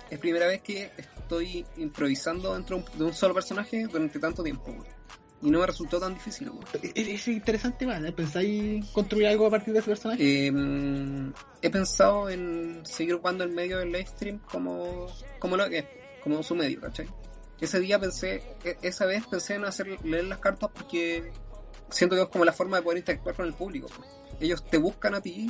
[0.10, 4.42] es primera vez que estoy improvisando dentro de un- de un solo personaje durante tanto
[4.42, 4.76] tiempo.
[5.42, 6.50] Y no me resultó tan difícil.
[6.50, 6.66] weón.
[6.84, 8.14] Es, es interesante, man.
[8.16, 10.48] ¿Pensáis construir algo a partir de ese personaje?
[10.48, 10.52] Eh,
[11.62, 15.08] he pensado en seguir ocupando el medio del live stream como,
[15.40, 15.86] como lo que es,
[16.24, 17.08] como su medio, ¿cachai?
[17.62, 21.32] Ese día pensé, e- esa vez pensé en hacer leer las cartas porque
[21.90, 23.88] siento que es como la forma de poder interactuar con el público.
[24.42, 25.50] Ellos te buscan a ti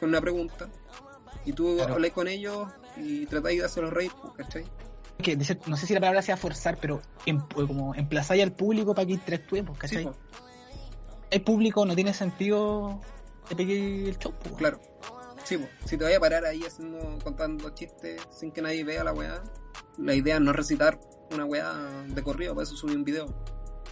[0.00, 0.68] con una pregunta
[1.44, 1.94] y tú Claro.
[1.94, 4.64] hablas con ellos y tratáis de hacerlos reír, ¿cachai?
[5.22, 8.94] Que de no sé si la palabra sea forzar, pero em- como emplazar al público
[8.94, 9.98] para que interactuemos, ¿cachai?
[9.98, 10.16] Sí, pues,
[11.30, 13.00] El público no tiene sentido
[13.48, 14.54] que pegue el show, pues.
[14.54, 14.80] claro.
[15.44, 19.02] Sí, pues, si te vayas a parar ahí haciendo, contando chistes sin que nadie vea
[19.04, 19.42] la weá,
[19.96, 20.98] la idea es no recitar
[21.32, 21.72] una weá
[22.06, 23.26] de corrido, para eso subí un video.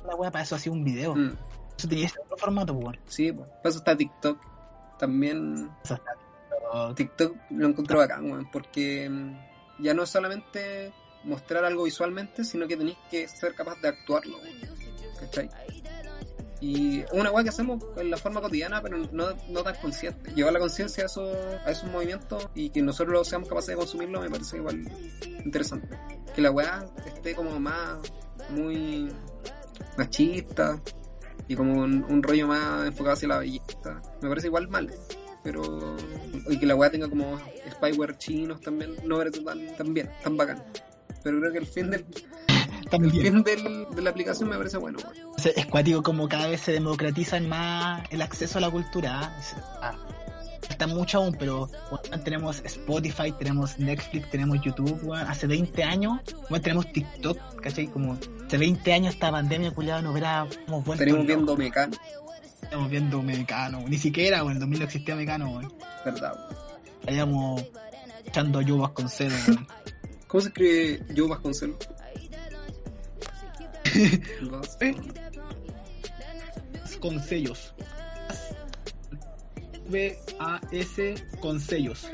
[0.06, 1.14] La wea para eso hacía un video.
[1.14, 1.32] Mm,
[1.78, 2.84] Eso tenía ese otro formato, pues.
[2.84, 3.02] bueno.
[3.06, 4.38] sí, pues, para eso está TikTok.
[4.98, 6.12] También Eso está-
[6.48, 10.92] pero- TikTok lo encuentro bacán, weón, porque mm, ya no solamente
[11.26, 14.38] mostrar algo visualmente, sino que tenéis que ser capaz de actuarlo,
[15.20, 15.50] ¿cachai?
[16.60, 20.32] Y una weá que hacemos en la forma cotidiana, pero no, no tan consciente.
[20.34, 24.30] Llevar la conciencia a a esos movimientos y que nosotros seamos capaces de consumirlo me
[24.30, 24.82] parece igual
[25.44, 25.98] interesante.
[26.34, 27.98] Que la weá esté como más,
[28.50, 29.12] muy
[29.98, 30.80] machista
[31.46, 34.00] y como un, rollo más enfocado hacia la belleza.
[34.22, 34.90] Me parece igual mal
[35.42, 35.94] pero
[36.48, 37.38] y que la weá tenga como
[37.70, 40.64] spyware chinos también no parece tan, tan bien, tan bacán.
[41.26, 42.04] Pero creo que el fin del,
[42.84, 44.98] está el fin del, de la aplicación me parece bueno.
[45.02, 45.34] weón.
[45.36, 49.20] O sea, es cuático como cada vez se democratizan más el acceso a la cultura.
[49.24, 49.36] ¿ah?
[49.40, 55.26] Es- ah, mucho aún, pero bueno, tenemos Spotify, tenemos Netflix, tenemos YouTube, weón.
[55.26, 57.88] Hace 20 años, bueno, tenemos TikTok, ¿cachai?
[57.88, 61.26] Como hace 20 años esta pandemia, culiado, no hubiéramos vuelto Estaríamos locos.
[61.26, 61.96] viendo Mecano,
[62.62, 65.60] Estamos viendo Mecano, ni siquiera, weón, en 2000 no existía Mecano.
[66.04, 66.34] ¿verdad?
[66.36, 66.54] weón?
[67.00, 67.64] Estaríamos
[68.24, 69.34] echando lluvas con cero.
[70.36, 71.78] ¿Cómo se escribe Joe Vasconcelos?
[74.50, 74.76] Vas-
[77.00, 77.72] con sellos.
[79.88, 82.10] V-A-S con sellos.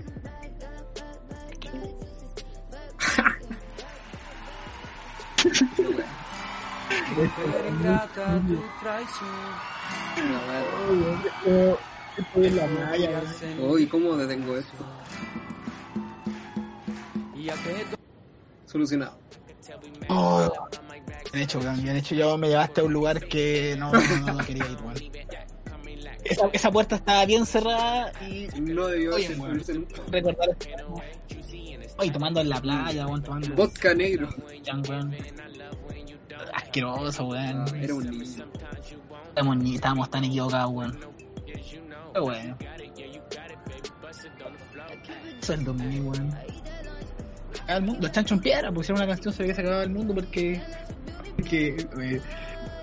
[12.36, 13.22] en la playa,
[13.60, 14.84] Oh, ¿y cómo detengo esto?
[18.72, 19.18] Solucionado.
[20.08, 20.50] Oh,
[21.32, 22.14] bien hecho, bien hecho.
[22.14, 24.94] Yo me llevaste a un lugar que no, no, no quería ir, weón.
[26.24, 29.28] Esa, esa puerta estaba bien cerrada y No debió Oye,
[30.08, 30.48] recordar.
[31.98, 33.54] Oye, tomando en la playa, weón, tomando.
[33.54, 34.28] Vodka negro.
[36.54, 37.64] Asqueroso, weón.
[37.76, 38.44] Era un niño.
[39.28, 40.98] Estamos, ni- estábamos tan equivocados, weón.
[42.12, 42.56] Pero bueno.
[45.40, 46.34] Eso es el 2000, weón.
[47.62, 48.02] Acaba el mundo.
[48.02, 50.60] Los chanchos en piedra pusieron una canción sobre que se acababa el mundo porque
[51.48, 52.20] que eh,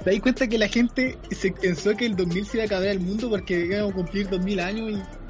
[0.03, 2.87] te das cuenta que la gente se pensó que el 2000 se iba a acabar
[2.87, 5.27] el mundo porque íbamos a cumplir 2000 años y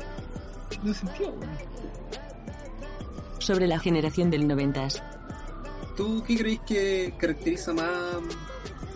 [0.83, 1.69] no sentido, weón.
[3.39, 4.87] Sobre la generación del 90.
[5.97, 7.89] ¿Tú qué crees que caracteriza más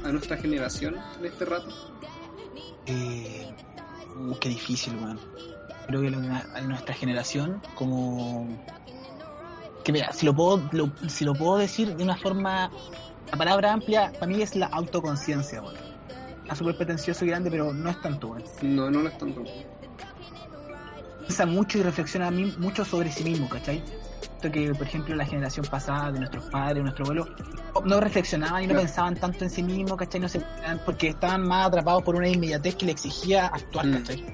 [0.04, 1.70] a nuestra generación en este rato?
[2.86, 3.50] Eh,
[4.18, 5.20] uh, qué difícil, weón.
[5.88, 8.48] Creo que lo que a nuestra generación, como.
[9.84, 12.72] Que mira, si lo puedo, lo- si lo puedo decir de una forma.
[13.32, 15.76] La palabra amplia, para mí es la autoconciencia, weón.
[16.52, 18.36] Es súper pretencioso y grande, pero no es tanto.
[18.62, 19.44] No, no lo es tanto.
[21.20, 23.82] Piensa mucho y reflexiona mucho sobre sí mismo, ¿cachai?
[24.22, 27.30] Esto que, por ejemplo, la generación pasada de nuestros padres, de nuestros abuelos,
[27.86, 30.20] no reflexionaban y no pensaban tanto en sí mismos, ¿cachai?
[30.20, 30.42] No se,
[30.86, 33.94] porque estaban más atrapados por una inmediatez que le exigía actuar, Mm.
[33.94, 34.26] ¿cachai?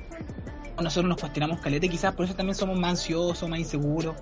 [0.82, 4.16] Nosotros nos cuestionamos calete, quizás por eso también somos más ansiosos, más inseguros.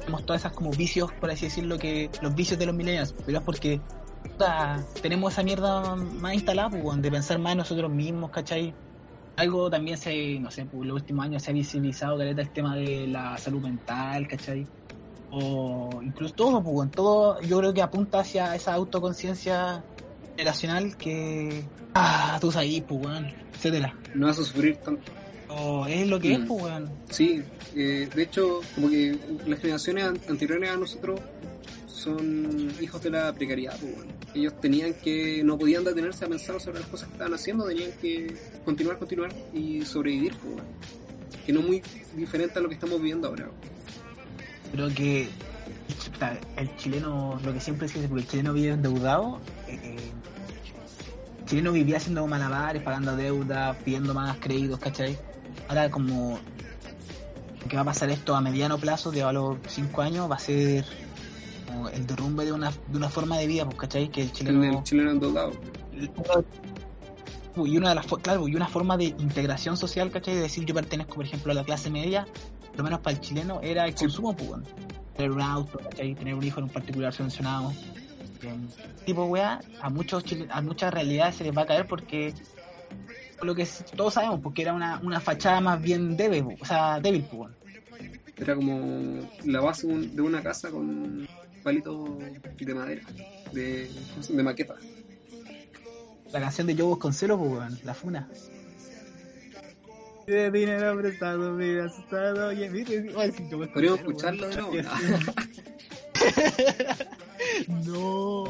[0.00, 3.38] Tenemos todas esas como vicios, por así decirlo, que los vicios de los millennials, pero
[3.38, 3.80] es porque
[5.02, 8.74] tenemos esa mierda más instalada, pues, de pensar más en nosotros mismos, ¿cachai?
[9.36, 12.76] Algo también se, no sé, pues, los últimos años se ha visibilizado caleta el tema
[12.76, 14.66] de la salud mental, ¿cachai?
[15.30, 19.84] O incluso todo, pues, todo yo creo que apunta hacia esa autoconciencia
[20.36, 21.64] generacional que...
[21.94, 23.22] Ah, tú sabes, pues,
[23.54, 23.94] etcétera.
[24.14, 25.19] No a sufrir tanto.
[25.52, 26.46] O es lo que es, Mm.
[26.46, 26.90] pues, weón.
[27.10, 27.42] Sí,
[27.74, 31.20] eh, de hecho, como que las generaciones an- anteriores a nosotros
[31.86, 33.76] son hijos de la precariedad.
[33.80, 34.12] pues, bueno.
[34.34, 37.90] Ellos tenían que, no podían detenerse a pensar sobre las cosas que estaban haciendo, tenían
[38.00, 38.34] que
[38.64, 40.32] continuar, continuar y sobrevivir.
[40.36, 40.68] pues, bueno.
[41.46, 41.82] Que no muy
[42.16, 43.50] diferente a lo que estamos viviendo ahora.
[44.72, 45.28] Creo que
[46.56, 49.96] el chileno, lo que siempre se dice, porque el chileno vive endeudado, eh,
[51.40, 55.18] el chileno vivía haciendo malabares, pagando deuda, pidiendo más créditos, ¿cachai?
[55.70, 56.36] Ahora como
[57.68, 60.38] que va a pasar esto a mediano plazo, de a los 5 años, va a
[60.40, 60.84] ser
[61.64, 64.08] como el derrumbe de una, de una forma de vida, pues, ¿cachai?
[64.10, 64.78] Que el chileno...
[64.78, 65.52] el chileno endeudado.
[67.54, 70.34] y una de las claro y una forma de integración social ¿cachai?
[70.34, 72.26] de decir yo pertenezco por ejemplo a la clase media
[72.70, 74.06] por lo menos para el chileno era el Sí.
[74.06, 74.64] consumo pues bueno.
[75.16, 76.14] tener un auto ¿cachai?
[76.14, 77.72] tener un hijo en un particular subvencionado
[78.40, 78.66] Bien.
[79.04, 82.59] tipo weá a muchos a muchas realidades se les va a caer porque por
[83.42, 87.22] lo que todos sabemos porque era una, una fachada más bien débil o sea débil
[87.22, 87.54] pues bueno.
[88.36, 91.28] Era como la base de un- de una casa con
[91.62, 92.18] palitos
[92.58, 93.02] de madera,
[93.52, 93.90] de,
[94.30, 94.74] de maqueta.
[96.32, 98.28] la canción de Yo Celo pues weón, la funa
[100.26, 103.30] de dinero prestado, asustado, oye, mire, Voz
[103.72, 104.86] Podríamos escucharlo de weón.
[104.86, 105.32] nuevo.
[107.68, 108.44] no,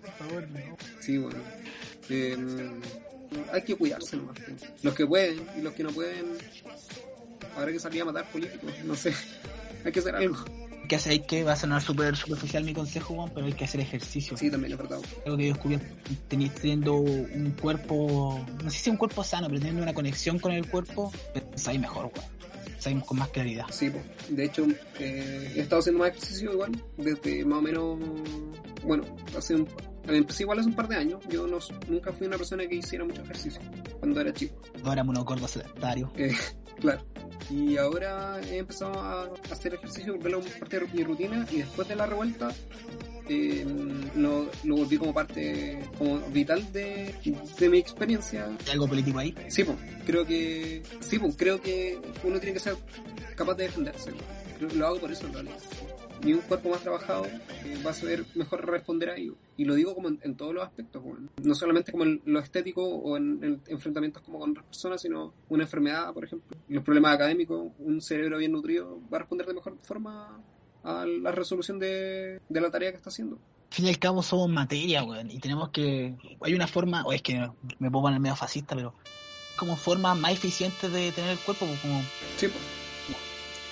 [0.00, 0.76] por favor, no.
[1.00, 1.38] Sí, bueno.
[2.08, 2.36] Eh,
[3.52, 4.36] hay que cuidarse nomás.
[4.82, 6.26] Los que pueden y los que no pueden,
[7.56, 9.12] habrá que salir a matar políticos, no sé.
[9.84, 10.36] Hay que hacer algo.
[10.88, 13.80] Que hacer que va a sonar súper superficial mi consejo, weón, pero hay que hacer
[13.80, 14.36] ejercicio.
[14.36, 14.98] Sí, también es verdad.
[15.24, 15.78] Algo que yo descubrí
[16.30, 20.52] teni- teniendo un cuerpo, no sé si un cuerpo sano, pero teniendo una conexión con
[20.52, 22.10] el cuerpo, pensáis mejor.
[22.64, 23.66] Pensáis con más claridad.
[23.70, 24.04] Sí, pues.
[24.28, 24.66] De hecho,
[25.00, 27.98] eh, he estado haciendo más ejercicio igual, desde más o menos.
[28.84, 29.04] Bueno,
[29.36, 29.68] hace un.
[30.08, 31.22] Empecé igual hace un par de años.
[31.28, 33.60] Yo no, nunca fui una persona que hiciera mucho ejercicio
[34.00, 34.54] cuando era chico.
[34.84, 36.12] Ahora monocordо sedentario.
[36.16, 36.34] Eh,
[36.80, 37.02] claro.
[37.50, 41.86] Y ahora he empezado a hacer ejercicio, verlo como parte de mi rutina y después
[41.88, 42.50] de la revuelta
[43.28, 43.64] eh,
[44.16, 47.14] lo, lo volví como parte como vital de,
[47.58, 48.46] de mi experiencia.
[48.66, 49.34] ¿Hay algo político ahí?
[49.48, 52.76] Sí, pues, creo que sí, pues, creo que uno tiene que ser
[53.36, 54.12] capaz de defenderse.
[54.74, 55.58] Lo hago por eso en realidad.
[56.24, 59.36] Y un cuerpo más trabajado eh, va a saber mejor responder a ello.
[59.56, 61.28] Y lo digo como en, en todos los aspectos, bueno.
[61.42, 65.34] no solamente como en lo estético o en, en enfrentamientos como con otras personas, sino
[65.48, 69.54] una enfermedad, por ejemplo, los problemas académicos, un cerebro bien nutrido va a responder de
[69.54, 70.40] mejor forma
[70.84, 73.36] a la resolución de, de la tarea que está haciendo.
[73.36, 76.14] Al fin y al cabo somos materia, weón, y tenemos que...
[76.40, 78.94] Hay una forma, o es que me puedo poner medio fascista, pero
[79.56, 82.00] como forma más eficiente de tener el cuerpo, pues, como
[82.36, 82.81] Sí, pues.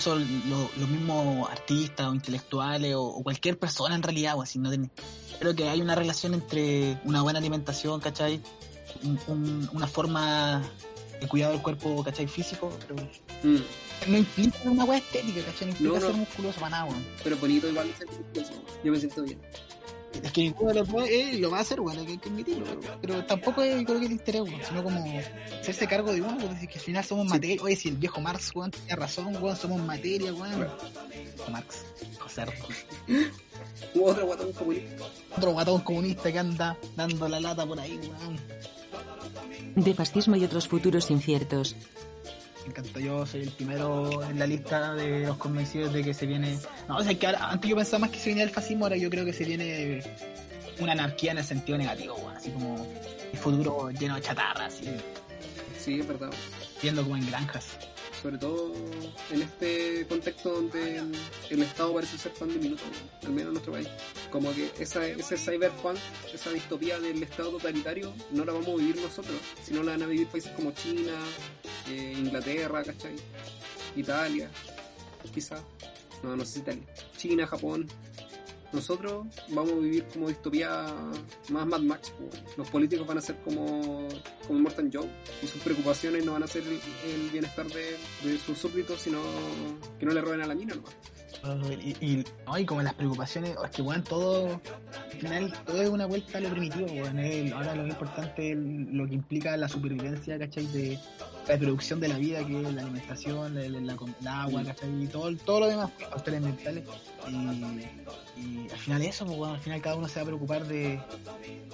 [0.01, 4.59] Son lo- los mismos artistas o intelectuales o, o cualquier persona en realidad, o así,
[4.59, 4.91] no tiene-
[5.39, 8.41] creo que hay una relación entre una buena alimentación, ¿cachai?
[9.05, 10.63] Un- un- una forma
[11.21, 12.27] de cuidado del cuerpo, ¿cachai?
[12.27, 12.97] Físico, pero
[13.43, 14.11] Mm.
[14.11, 15.67] no implica una weá estética, ¿cachai?
[15.69, 16.07] No implica No, no.
[16.07, 17.07] ser musculoso para nada, weón.
[17.23, 18.63] Pero bonito igual sentirse eso.
[18.83, 19.39] Yo me siento bien.
[20.23, 22.65] Es que ninguno de los dos eh, lo va a hacer, bueno, hay que admitirlo,
[22.65, 25.21] pero, pero tampoco es, creo que el interés, weón, sino como
[25.61, 27.31] hacerse cargo de uno, porque decir que al final somos Sí.
[27.35, 27.63] materia.
[27.63, 30.53] Oye, si el viejo Marx, weón, tenía razón, weón, somos materia, weón.
[30.57, 30.77] Claro.
[31.51, 32.53] Marx, hijo cerdo.
[33.95, 35.05] Hubo otro guatón comunista.
[35.37, 38.41] Otro guatón comunista que anda dando la lata por ahí, weón.
[39.77, 41.77] De fascismo y otros futuros inciertos.
[42.71, 46.25] Me encanta, yo soy el primero en la lista de los convencidos de que se
[46.25, 46.57] viene.
[46.89, 48.97] No, o sea, que ahora, antes yo pensaba más que se venía el fascismo, ahora
[48.97, 50.01] yo creo que se viene
[50.79, 52.37] una anarquía en el sentido negativo, weón.
[52.37, 52.87] Así como
[53.33, 54.85] el futuro lleno de chatarra, así,
[55.81, 56.31] Sí, es verdad.
[56.81, 57.67] viendo como en granjas.
[58.21, 58.75] Sobre todo
[59.31, 61.03] en este contexto donde
[61.49, 62.83] el Estado parece ser tan diminuto,
[63.23, 63.89] al menos en nuestro país.
[64.31, 65.97] Como que esa, ese cyberpunk,
[66.33, 70.07] esa distopía del Estado totalitario, no la vamos a vivir nosotros, sino la van a
[70.07, 71.13] vivir países como China,
[71.89, 73.17] eh, Inglaterra, ¿cachai?
[73.97, 74.51] Italia,
[75.33, 75.63] quizás.
[76.23, 76.85] No, no sé si Italia.
[77.17, 77.87] China, Japón.
[78.73, 80.87] Nosotros vamos a vivir como distopía
[81.49, 82.13] más Mad Max.
[82.57, 84.07] Los políticos van a ser como,
[84.47, 85.09] como Morton Joe
[85.43, 86.81] y sus preocupaciones no van a ser el,
[87.13, 89.19] el bienestar de, de sus súbditos, sino
[89.99, 90.93] que no le roben a la mina nomás.
[91.83, 94.61] Y, y, no, y como las preocupaciones, es que weón, todo,
[95.11, 97.19] al final, todo es una vuelta a lo primitivo, weón.
[97.19, 100.67] es- ahora lo importante es lo que implica la supervivencia, ¿cachai?
[100.67, 100.99] De
[101.47, 105.03] reproducción de la vida, que es la alimentación, la, la- la el agua, ¿cachai?
[105.03, 106.85] Y todo, todo lo demás, factores mentales.
[108.37, 111.01] Y, y al final eso, pues, al final cada uno se va a preocupar de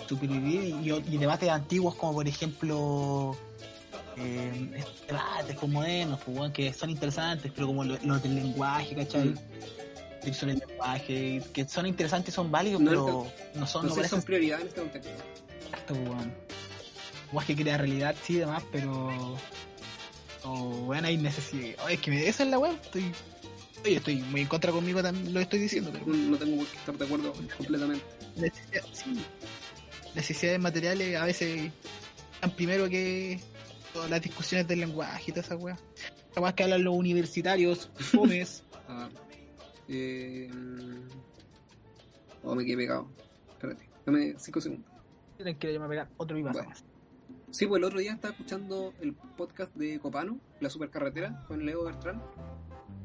[0.08, 3.36] supervivir y, y debates antiguos como por ejemplo
[4.16, 9.28] eh, debates pues, modernos, pues, que son interesantes, pero como lo- los del lenguaje, ¿cachai?
[9.28, 9.38] Mm.
[10.22, 14.04] El sobre el lenguaje, que son interesantes, son válidos, No, pero no son, No no
[14.08, 15.10] son prioridad en este contexto.
[15.66, 16.34] exacto, weón.
[17.46, 19.36] Que crea realidad, sí, y demás, pero.
[20.44, 21.74] O, weón, hay necesidad.
[21.84, 23.12] Oye, es que me, esa es la weón, estoy.
[23.84, 26.06] Oye, estoy muy en contra conmigo también, lo estoy diciendo, pero.
[26.06, 28.04] No, no tengo por qué estar de acuerdo completamente.
[28.36, 29.24] necesidad- sí,
[30.14, 31.70] necesidades materiales a veces
[32.34, 33.38] están primero que
[33.92, 35.78] todas las discusiones del lenguaje y toda esa weá.
[36.36, 38.62] Weá que hablan los universitarios, fomes.
[38.88, 39.08] Ah,
[39.88, 40.48] eh,
[42.44, 43.08] oh, me quedé pegado.
[43.52, 44.88] Espérate, dame 5 segundos.
[45.36, 46.74] Tienen que yo me pegar otro vivazo Bueno.
[47.56, 51.84] Sí, pues el otro día estaba escuchando el podcast de Copano, La Supercarretera, con Leo
[51.84, 52.22] Bertrán.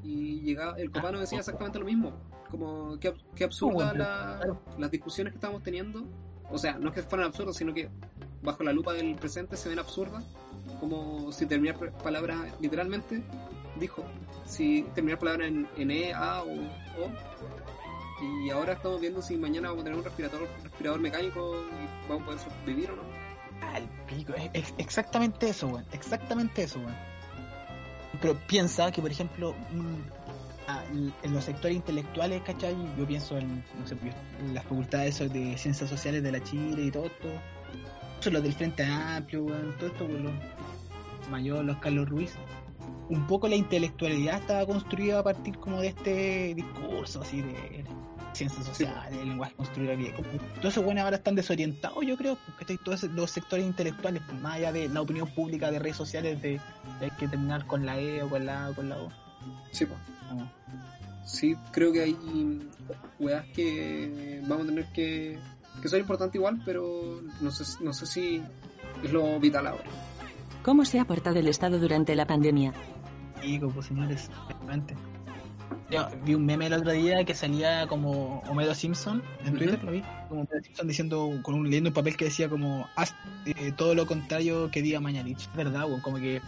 [0.03, 2.11] Y llegaba, el Copano decía exactamente lo mismo.
[2.49, 3.13] Como que
[3.45, 6.03] absurda la- las discusiones que estábamos teniendo.
[6.49, 7.87] O sea, no es que fueran absurdas, sino que
[8.43, 10.25] bajo la lupa del presente se ven absurdas.
[10.81, 13.23] Como si terminar palabras literalmente,
[13.79, 14.03] dijo,
[14.45, 17.11] si terminar palabras en, en E, A o O.
[18.43, 22.23] Y ahora estamos viendo si mañana vamos a tener un respirador, respirador mecánico y vamos
[22.23, 23.20] a poder sobrevivir o no.
[23.76, 24.34] El pico,
[24.78, 25.86] exactamente eso, weón.
[25.91, 26.95] Exactamente eso, weón.
[28.21, 32.76] Pero piensa que, por ejemplo, mm, en los sectores intelectuales, ¿cachai?
[32.97, 34.13] Yo pienso en, no sé, pues,
[34.54, 37.30] las facultades de ciencias sociales de la Chile y todo esto.
[38.19, 39.45] Son los del Frente Amplio,
[39.80, 42.34] todo esto, weón, los Mayor, los Carlos Ruiz.
[43.10, 47.84] Un poco la intelectualidad estaba construida a partir como de este discurso así de
[48.33, 50.13] ciencias sociales, el lenguaje construido bien.
[50.13, 50.27] Como,
[50.59, 54.55] todos esos buenos ahora están desorientados, yo creo, porque todos los sectores intelectuales, pues, más
[54.55, 56.59] allá de la opinión pública de redes sociales, de,
[56.99, 59.09] de hay que terminar con la E o con la A o con la O.
[59.71, 59.99] Sí, pues.
[61.25, 62.17] Sí, creo que hay
[63.19, 65.39] weas que vamos a tener que,
[65.81, 68.41] que son importantes igual, pero no sé, no sé si
[69.03, 69.89] es lo vital ahora.
[70.63, 72.73] ¿Cómo se ha portado el Estado durante la pandemia?
[73.41, 74.95] Pico, pues señores, realmente.
[75.89, 79.91] Yo vi un meme el otro día que salía como Homero Simpson en Twitter, lo
[79.91, 83.13] vi, como Homero Simpson diciendo, con un, leyendo un papel que decía como, haz
[83.45, 85.41] eh, todo lo contrario que diga Mañalich.
[85.41, 86.41] Es verdad, weón, como que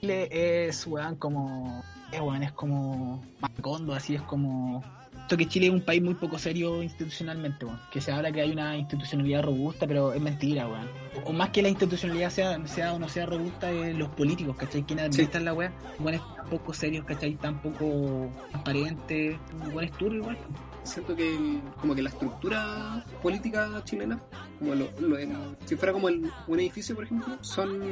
[0.00, 4.82] Chile es, weón, como, es, weón, es como Macondo, así es como...
[5.28, 7.78] Esto que Chile es un país muy poco serio institucionalmente, weón.
[7.90, 10.88] Que se habla que hay una institucionalidad robusta, pero es mentira, weón.
[11.26, 14.84] O más que la institucionalidad sea, sea o no sea robusta, es los políticos, ¿cachai?
[14.84, 15.70] Quienes administran la weá.
[15.98, 17.34] Buenos tan poco serios, ¿cachai?
[17.34, 19.36] Tan poco transparentes.
[19.70, 20.38] Buen turbios igual.
[20.84, 24.18] Siento que el- como que la estructura política chilena,
[24.58, 25.36] como lo, lo- el-
[25.66, 27.82] si fuera como el- un edificio, por ejemplo, son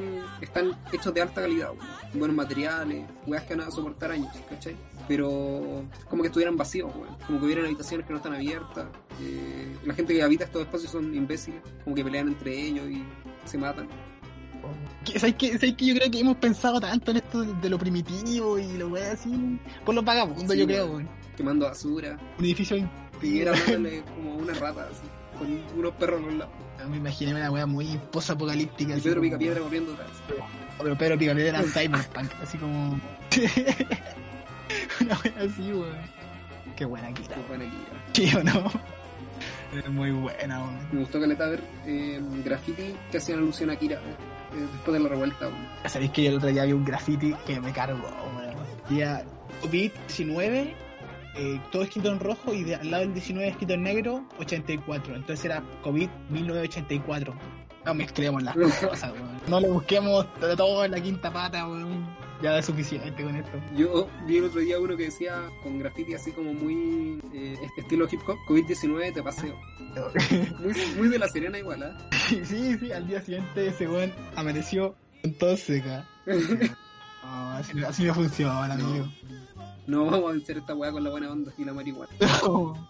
[0.40, 1.86] están hechos de alta calidad, weón.
[2.14, 4.74] buenos materiales, weas que van a soportar años, ¿cachai?
[5.08, 7.16] Pero como que estuvieran vacíos, weón.
[7.26, 8.86] como que hubieran habitaciones que no están abiertas,
[9.22, 13.04] eh, la gente que habita estos espacios son imbéciles, como que pelean entre ellos y
[13.44, 13.86] se matan.
[15.04, 15.52] Que- ¿Sabes qué?
[15.58, 15.86] ¿Sabes qué?
[15.86, 19.12] Yo creo que hemos pensado tanto en esto de, de lo primitivo y lo weá
[19.12, 19.30] así.
[19.84, 21.08] Por los vagabundos, Sí, yo creo, weón.
[21.36, 22.76] Quemando basura, Un edificio.
[23.22, 25.02] Dándole como una rata, así,
[25.38, 26.54] con unos perros a los lados.
[26.90, 28.90] Me imaginé una weá muy post-apocalíptica.
[28.90, 30.08] Y así Pedro como- Picapiedra corriendo atrás.
[30.82, 33.00] Pero Pedro Picapiedra era Cyberpunk, así como.
[35.04, 35.96] una weá así, weón.
[36.76, 37.34] Qué buena Kira.
[37.34, 38.12] Qué buena aquí, ya.
[38.12, 38.70] Sí o no.
[39.76, 40.78] Es muy buena, weón.
[40.92, 45.08] Me gustó caleta ver eh, graffiti que hacían alusión a Kira eh, después de la
[45.08, 45.48] revuelta.
[45.48, 45.66] weón.
[45.86, 47.98] Sabéis que el otro día vi un graffiti que me cargó,
[48.36, 48.56] weón.
[48.88, 49.24] Día
[49.62, 50.74] COVID-19,
[51.36, 55.16] eh, todo escrito en rojo y de, al lado del 19 escrito en negro, 84.
[55.16, 57.34] Entonces era COVID 1984.
[57.84, 59.40] No mezclemos las cosas, weón.
[59.48, 60.26] No le busquemos
[60.56, 62.06] todo en la quinta pata, weón.
[62.42, 63.58] Ya es suficiente con esto.
[63.76, 68.06] Yo vi el otro día uno que decía con graffiti así como muy eh, estilo
[68.10, 69.58] hip hop, COVID-19 te paseo.
[70.60, 71.96] Muy, muy de la Serena igual, ¿ah?
[72.28, 74.94] sí, sí, al día siguiente ese weón amaneció
[75.40, 76.06] con seca.
[77.22, 79.06] No, así, así no funciona, amigo.
[79.86, 82.12] No vamos a vencer esta weá con la buena onda y la marihuana.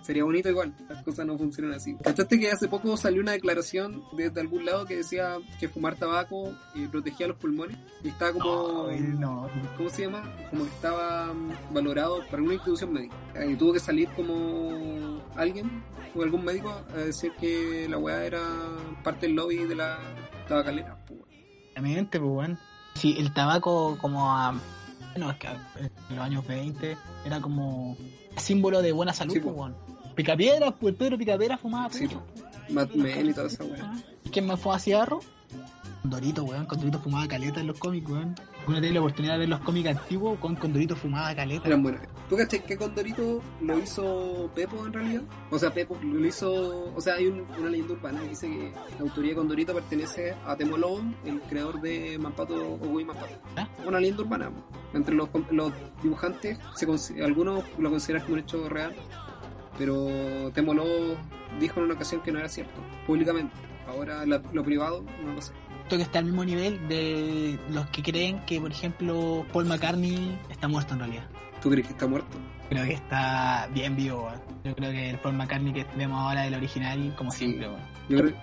[0.00, 1.94] Sería bonito igual, las cosas no funcionan así.
[2.02, 6.54] ¿Cachaste que hace poco salió una declaración desde algún lado que decía que fumar tabaco
[6.74, 7.76] eh, protegía los pulmones?
[8.02, 8.88] Y estaba como...
[9.18, 9.48] No.
[9.76, 10.22] ¿Cómo se llama?
[10.48, 13.14] Como que estaba mm, valorado para una institución médica.
[13.46, 15.82] Y tuvo que salir como alguien
[16.14, 18.40] o algún médico a decir que la weá era
[19.04, 19.98] parte del lobby de la
[20.48, 20.98] tabacalera.
[21.78, 22.50] Obviamente, pues.
[22.97, 24.55] Sí, el tabaco como a...
[25.12, 27.97] Bueno, es que en los años 20 era como
[28.36, 29.74] símbolo de buena salud, Sí, pues, weón.
[30.14, 32.09] Picapiedra, pues Pedro Picapiedra fumaba Sí.
[32.70, 33.92] Mad Men y toda esa weá.
[34.32, 35.20] ¿Quién más fuma cigarro?
[36.03, 36.66] Condorito, weón.
[36.66, 38.34] Condorito fumaba caleta en los cómics, weón.
[38.68, 41.66] Uno tiene la oportunidad de ver los cómics antiguos con Condorito fumaba caleta.
[41.66, 42.03] Eran buenas.
[42.28, 45.22] ¿Tú cachai que Condorito lo hizo Pepo en realidad?
[45.51, 46.92] O sea, Pepo lo hizo.
[46.94, 50.34] O sea, hay un- una leyenda urbana que dice que la autoría de Condorito pertenece
[50.47, 53.34] a Temo Lobo, el creador de Mampato y Mampato.
[53.57, 53.68] ¿Ah?
[53.84, 54.51] Una leyenda urbana.
[54.94, 55.72] Entre los, los
[56.03, 56.86] dibujantes, se
[57.22, 58.94] algunos lo consideran como un hecho real,
[59.78, 61.16] pero Temo Lobo
[61.61, 63.55] dijo en una ocasión que no era cierto, públicamente.
[63.88, 65.53] Ahora la- lo privado, no lo sé.
[65.89, 70.37] Siento que está al mismo nivel de los que creen que, por ejemplo, Paul McCartney
[70.51, 71.22] está muerto en realidad.
[71.62, 72.37] ¿Tú crees que está muerto?
[72.68, 74.28] Creo que está bien vivo.
[74.64, 77.39] Yo creo que el Paul McCartney que vemos ahora del original, como Sí.
[77.39, 77.80] siempre, weón.
[78.09, 78.34] Yo creo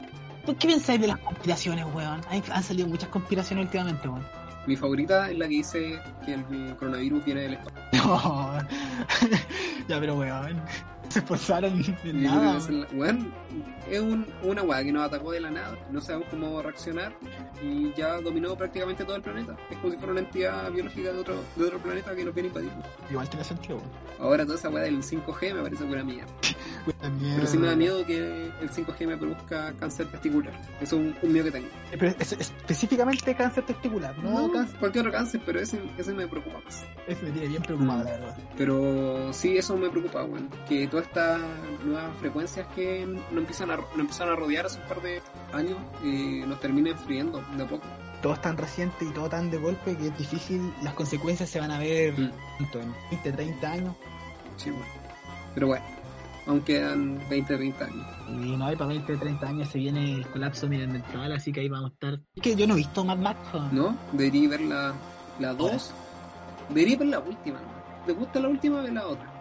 [0.45, 2.21] ¿Por qué pensáis de las conspiraciones, weón?
[2.29, 4.25] Hay- han salido muchas conspiraciones últimamente, weón.
[4.65, 8.05] mi favorita es la que dice que el coronavirus viene del espacio.
[8.05, 8.53] No.
[9.89, 10.61] ya, pero weón.
[11.09, 12.57] Se esforzaron en nada.
[12.57, 12.71] esa
[13.91, 15.77] es un- una weá que nos atacó de la nada.
[15.91, 17.13] No sabemos cómo reaccionar
[17.61, 19.55] y ya dominó prácticamente todo el planeta.
[19.69, 22.49] Es como si fuera una entidad biológica de otro, de otro planeta que nos viene
[22.49, 22.71] a invadir.
[23.11, 23.79] Igual tiene sentido.
[24.19, 26.25] Ahora toda esa weá del 5G me parece pura mía.
[27.35, 30.53] Pero sí me da miedo que el 5G me produzca cáncer testicular.
[30.81, 31.67] Eso es un, un miedo que tengo.
[31.91, 34.47] Pero es- específicamente cáncer testicular, ¿no?
[34.47, 34.79] No, cáncer.
[34.79, 36.83] cualquier otro cáncer, pero ese, ese me preocupa más.
[37.07, 38.37] Eso me tiene bien preocupado, la verdad.
[38.57, 40.49] Pero sí, eso me preocupa, weón.
[40.67, 41.39] Que estas
[41.83, 45.21] nuevas frecuencias que nos empiezan a, nos empiezan a rodear hace un par de
[45.53, 47.85] años eh, nos terminen friendo de a poco.
[48.21, 50.73] Todo es tan reciente y todo tan de golpe que es difícil.
[50.81, 52.31] Las consecuencias se van a ver Mm.
[52.59, 53.95] en 20, 30 años.
[54.57, 54.83] Sí, weón.
[55.53, 55.85] Pero bueno,
[56.47, 58.05] aún quedan 20, 30 años.
[58.29, 61.69] Y no hay para 20, 30 años se viene el colapso medioambiental, así que ahí
[61.69, 62.19] vamos a estar.
[62.35, 63.39] Es que yo no he visto Mad Max.
[63.71, 63.95] ¿No?
[64.13, 64.93] Debería ver la,
[65.39, 65.93] la 2.
[66.69, 67.59] Debería ver la última.
[67.59, 68.05] ¿no?
[68.05, 68.81] ¿Te gusta la última?
[68.81, 69.32] Ve la otra.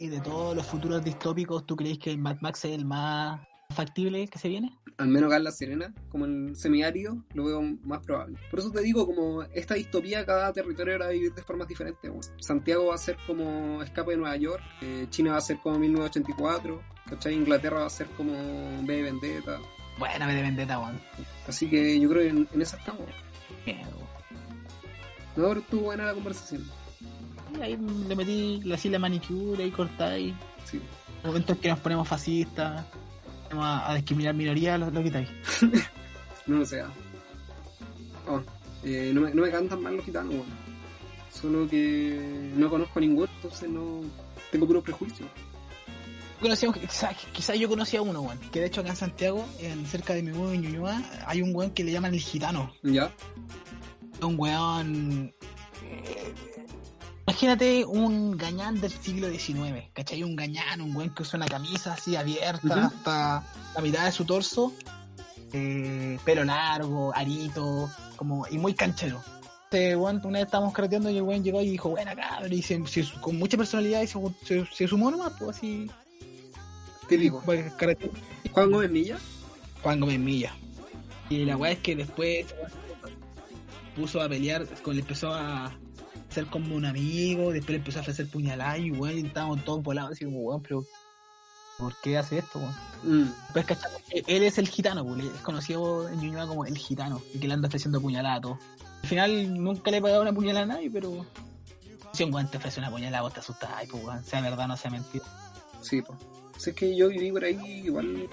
[0.00, 3.40] Y de todos los futuros distópicos, ¿tú crees que el Mad Max es el más
[3.74, 4.72] factible que se viene?
[4.96, 8.38] Al menos acá en La Serena, como en semiárido, lo veo más probable.
[8.50, 12.32] Por eso te digo, como esta distopía, cada territorio va a vivir de formas diferentes.
[12.38, 15.78] Santiago va a ser como Escape de Nueva York, eh, China va a ser como
[15.80, 17.34] 1984, ¿cachai?
[17.34, 18.32] Inglaterra va a ser como
[18.84, 19.58] B de Vendetta.
[19.98, 21.00] Buena, me de vendetta, weón.
[21.48, 23.02] Así que yo creo que en, en esa estamos.
[23.66, 23.90] Miedo.
[25.36, 26.64] No, pero estuvo buena la conversación.
[27.56, 27.78] Y ahí
[28.08, 30.34] le metí la silla manicure, ahí cortáis.
[30.64, 30.80] Sí.
[31.24, 32.84] Momentos que nos ponemos fascistas,
[33.50, 35.28] vamos a, a discriminar minorías, lo, lo quitáis.
[36.46, 36.80] No lo sé.
[36.80, 36.90] ah.
[38.26, 38.40] Oh,
[38.82, 40.46] eh, no, me, no me cantan mal los gitanos, weón.
[41.30, 44.00] Solo que no conozco a ninguno, entonces no
[44.50, 45.26] tengo puro prejuicio.
[46.40, 48.38] Conocíamos, quizás quizá yo conocía a uno, weón.
[48.50, 51.54] Que de hecho acá en Santiago, en, cerca de mi huevo en Ñuñoa, hay un
[51.54, 52.72] weón que le llaman el gitano.
[52.82, 53.12] ¿Ya?
[54.22, 55.34] Un weón.
[55.84, 56.34] eh,
[57.28, 60.22] Imagínate un gañán del siglo XIX, ¿cachai?
[60.22, 64.24] Un gañán, un weón que usa una camisa así abierta hasta la mitad de su
[64.24, 64.72] torso,
[65.52, 69.20] eh, pelo largo, arito, como, y muy canchero.
[69.64, 72.62] Este weón, una vez estábamos carreteando y el weón llegó y dijo, buena cabrón, y
[72.62, 75.90] se, se- con mucha personalidad y se, se, se sumó nomás, pues así,
[77.10, 77.42] Típico.
[78.52, 79.18] Juan Gómez Milla.
[79.82, 80.54] Juan Gómez Milla.
[81.28, 82.46] Y la weá es que después
[83.94, 85.72] puso a pelear, con, empezó a
[86.28, 89.82] ser como un amigo, después le empezó a ofrecer puñaladas y weón, y estábamos todos
[89.82, 90.84] volados así como weón, pero
[91.78, 92.74] ¿por qué hace esto, weón?
[93.02, 93.32] Mm.
[93.52, 97.22] Pues cachamos que él es el gitano, pues, es conocido en Ñuñoa como el gitano,
[97.32, 98.58] y que le anda ofreciendo puñaladas a todos.
[99.02, 101.24] Al final nunca le he pagado una puñalada a nadie, pero
[102.12, 104.68] si un weón te ofrece una puñalada vos te asustas, ay pues weón, sea verdad
[104.68, 105.24] no sea mentira.
[105.80, 106.18] Sí, pues.
[106.58, 108.28] Si es que yo viví por ahí igual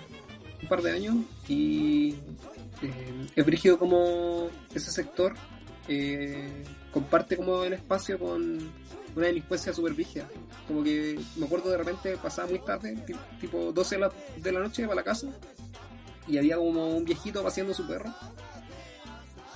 [0.61, 1.15] un par de años
[1.47, 2.15] y
[2.81, 5.35] eh, es brígido como ese sector
[5.87, 6.63] eh,
[6.95, 8.71] comparte como el espacio con
[9.15, 10.27] una delincuencia super brígida.
[10.67, 14.51] Como que me acuerdo de repente pasaba muy tarde, ti- tipo 12 de la, de
[14.53, 15.27] la noche para la casa
[16.27, 18.09] y había como un viejito paseando su perro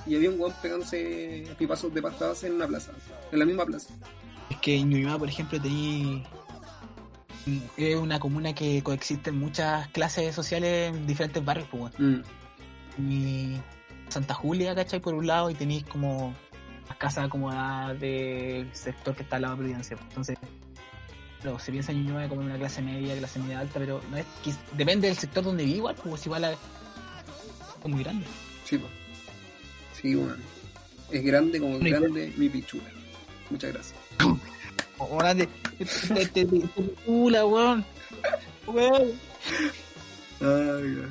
[0.05, 2.91] y había un weón pegándose pipazos de pastadas en una plaza,
[3.31, 3.93] en la misma plaza.
[4.49, 6.23] Es que en Ñuñoa, por ejemplo, tení...
[7.77, 11.93] Es una comuna que coexisten muchas clases sociales en diferentes barrios, pues.
[11.97, 12.19] Mm.
[13.09, 13.57] y
[14.09, 14.99] Santa Julia, ¿cachai?
[14.99, 16.35] Por un lado, y tenéis como
[16.89, 19.97] las casas acomodadas del sector que está al lado de Providencia.
[20.09, 20.37] Entonces,
[21.41, 24.25] pero se piensa en Ñuñoa como una clase media, clase media alta, pero no es
[24.43, 26.57] que depende del sector donde vivo, igual, pues igual es
[27.87, 28.25] muy grande.
[28.65, 28.87] Sí, po.
[29.93, 30.41] Sí, weón.
[31.11, 32.83] Es grande como grande mi pichula.
[33.49, 33.99] Muchas gracias.
[34.97, 35.47] O grande,
[35.79, 36.67] este, este, este,
[37.05, 37.85] pula, weón.
[38.67, 39.11] Weón.
[40.41, 41.09] Ay, ya.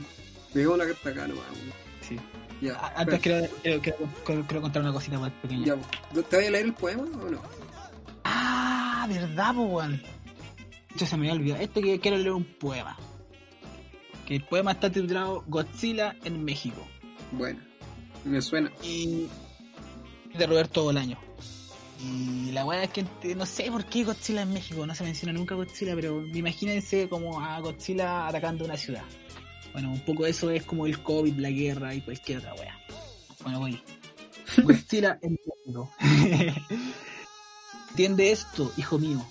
[0.53, 1.88] Dejemos la carta acá nomás, weón.
[2.09, 2.17] Sí.
[2.61, 2.75] Ya.
[2.75, 5.67] A- Antes quiero, quiero, quiero, quiero- quiero contar una cosita más pequeña.
[5.67, 6.23] Ya.
[6.23, 7.41] ¿Te voy a leer el poema o no?
[8.25, 10.03] Ah, verdad, weón.
[10.95, 11.63] Hecho, se me había olvidado.
[11.63, 12.97] Este que quiero leer un poema.
[14.27, 16.87] Que el poema está titulado Godzilla en México.
[17.33, 17.61] Bueno,
[18.25, 18.71] me suena.
[18.83, 19.27] Y
[20.37, 21.19] de Roberto Bolaño.
[22.01, 23.05] Y la weá es que
[23.35, 27.41] no sé por qué Godzilla en México, no se menciona nunca Godzilla, pero imagínense como
[27.41, 29.03] a Godzilla atacando una ciudad.
[29.79, 32.76] Bueno, un poco eso es como el COVID, la guerra y cualquier otra weá.
[33.45, 33.81] Bueno, voy.
[34.64, 35.39] Godzilla en.
[37.91, 39.24] Entiende esto, hijo mío.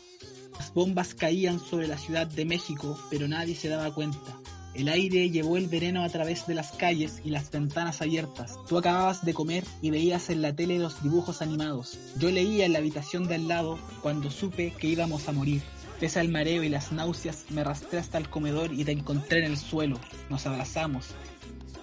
[0.57, 4.39] Las bombas caían sobre la ciudad de México, pero nadie se daba cuenta.
[4.73, 8.57] El aire llevó el veneno a través de las calles y las ventanas abiertas.
[8.69, 11.99] Tú acababas de comer y veías en la tele los dibujos animados.
[12.19, 15.61] Yo leía en la habitación de al lado cuando supe que íbamos a morir.
[15.99, 19.45] Pese al mareo y las náuseas, me arrastré hasta el comedor y te encontré en
[19.45, 19.99] el suelo.
[20.29, 21.07] Nos abrazamos.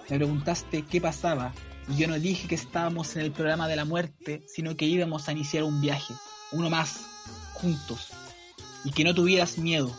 [0.09, 1.53] Me preguntaste qué pasaba
[1.89, 5.27] y yo no dije que estábamos en el programa de la muerte, sino que íbamos
[5.27, 6.13] a iniciar un viaje,
[6.51, 7.01] uno más,
[7.53, 8.09] juntos,
[8.83, 9.95] y que no tuvieras miedo.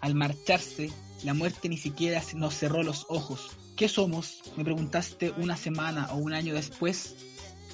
[0.00, 0.90] Al marcharse,
[1.22, 3.50] la muerte ni siquiera nos cerró los ojos.
[3.76, 4.42] ¿Qué somos?
[4.56, 7.14] Me preguntaste una semana o un año después.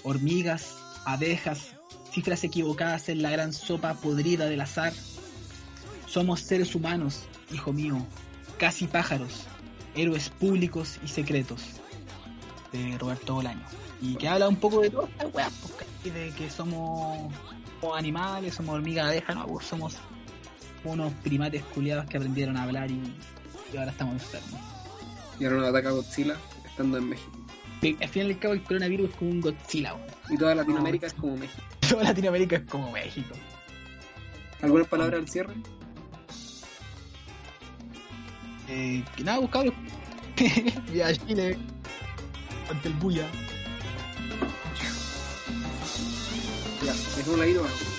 [0.02, 1.74] Hormigas, abejas,
[2.12, 4.92] cifras equivocadas en la gran sopa podrida del azar.
[6.08, 7.98] Somos seres humanos, hijo mío,
[8.58, 9.44] casi pájaros,
[9.94, 11.62] héroes públicos y secretos.
[12.72, 13.64] De Roberto Bolaño.
[14.00, 15.52] Y que habla un poco de todas estas weas,
[16.02, 17.32] pues, de que somos,
[17.80, 19.96] somos animales, somos hormigas abejas, no, pues, somos
[20.84, 23.02] unos primates culiados que aprendieron a hablar y,
[23.72, 24.60] y ahora estamos enfermos.
[25.38, 27.32] Y ahora nos ataca Godzilla estando en México.
[27.82, 30.08] Que al fin y al cabo el coronavirus es como un Godzilla, weón.
[30.30, 31.62] Y toda Latinoamérica es como México.
[31.88, 33.34] Toda Latinoamérica es como México.
[34.62, 35.54] ¿Algunas palabras al cierre?
[38.68, 39.72] Eh, nada, buscado.
[40.94, 41.56] y a Chile
[42.70, 43.26] ante el bulla.
[46.84, 47.97] Ya, dejémosla ahí nomás.